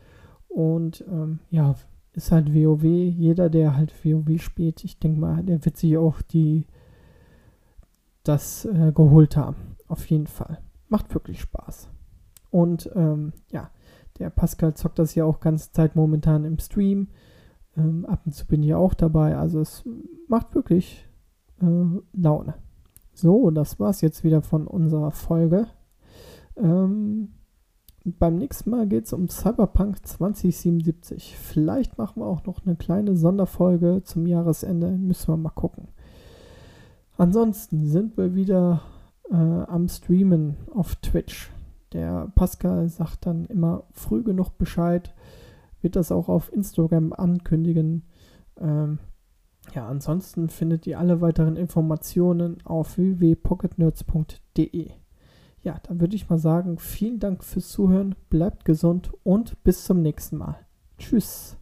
und 0.49 1.05
ähm, 1.09 1.39
ja, 1.51 1.77
ist 2.13 2.33
halt 2.33 2.55
WoW. 2.55 2.83
Jeder, 2.83 3.49
der 3.49 3.77
halt 3.77 3.93
WoW 4.05 4.41
spielt, 4.43 4.85
ich 4.85 4.99
denke 4.99 5.21
mal, 5.21 5.43
der 5.43 5.65
wird 5.65 5.77
sich 5.77 5.97
auch 5.97 6.21
die 6.23 6.67
das 8.25 8.67
äh, 8.67 8.93
geholt 8.93 9.37
haben. 9.37 9.77
Auf 9.87 10.05
jeden 10.07 10.27
Fall. 10.27 10.59
Macht 10.89 11.15
wirklich 11.15 11.41
Spaß. 11.41 11.89
Und 12.51 12.91
ähm, 12.95 13.33
ja, 13.51 13.71
der 14.19 14.31
Pascal 14.31 14.75
zockt 14.75 14.99
das 14.99 15.14
ja 15.14 15.25
auch 15.25 15.41
ganze 15.41 15.73
Zeit 15.73 15.97
momentan 15.97 16.45
im 16.45 16.59
Stream. 16.59 17.09
Ähm, 17.77 18.07
ab 18.07 18.23
und 18.27 18.33
zu 18.33 18.47
bin 18.47 18.62
ich 18.62 18.75
auch 18.75 18.95
dabei. 18.95 19.37
Also 19.37 19.61
es 19.61 19.85
macht 20.27 20.55
wirklich 20.55 21.09
äh, 21.61 22.01
Laune. 22.12 22.55
So, 23.12 23.51
das 23.51 23.81
war's 23.81 24.01
jetzt 24.01 24.25
wieder 24.25 24.43
von 24.43 24.66
unserer 24.66 25.11
Folge. 25.11 25.66
Ähm, 26.57 27.31
beim 28.05 28.37
nächsten 28.37 28.71
Mal 28.71 28.87
geht 28.87 29.07
es 29.07 29.12
um 29.12 29.29
Cyberpunk 29.29 30.07
2077. 30.07 31.37
Vielleicht 31.37 31.99
machen 31.99 32.23
wir 32.23 32.27
auch 32.27 32.45
noch 32.45 32.64
eine 32.64 32.77
kleine 32.77 33.16
Sonderfolge 33.16 34.03
zum 34.05 34.27
Jahresende. 34.27 34.93
Müssen 34.93 35.33
wir 35.33 35.37
mal 35.37 35.51
gucken. 35.51 35.89
Ansonsten 37.16 37.87
sind 37.87 38.16
wir 38.16 38.35
wieder 38.35 38.83
äh, 39.31 39.35
am 39.35 39.89
Streamen 39.89 40.57
auf 40.73 40.95
Twitch. 40.97 41.51
Der 41.93 42.30
Pascal 42.34 42.89
sagt 42.89 43.26
dann 43.26 43.47
immer 43.47 43.84
früh 43.93 44.22
genug 44.22 44.59
Bescheid, 44.59 45.14
wird 45.80 45.97
das 45.97 46.12
auch 46.12 46.28
auf 46.28 46.53
Instagram 46.53 47.12
ankündigen. 47.12 48.05
Ähm, 48.61 48.99
ja, 49.74 49.86
ansonsten 49.86 50.49
findet 50.49 50.86
ihr 50.86 50.99
alle 50.99 51.20
weiteren 51.20 51.57
Informationen 51.57 52.59
auf 52.64 52.97
www.pocketnerds.de. 52.97 54.91
Ja, 55.62 55.80
dann 55.82 56.01
würde 56.01 56.16
ich 56.16 56.28
mal 56.30 56.39
sagen, 56.39 56.78
vielen 56.78 57.18
Dank 57.18 57.45
fürs 57.45 57.68
Zuhören, 57.68 58.14
bleibt 58.30 58.64
gesund 58.64 59.12
und 59.24 59.62
bis 59.64 59.84
zum 59.84 60.03
nächsten 60.03 60.36
Mal. 60.36 60.57
Tschüss. 60.99 61.59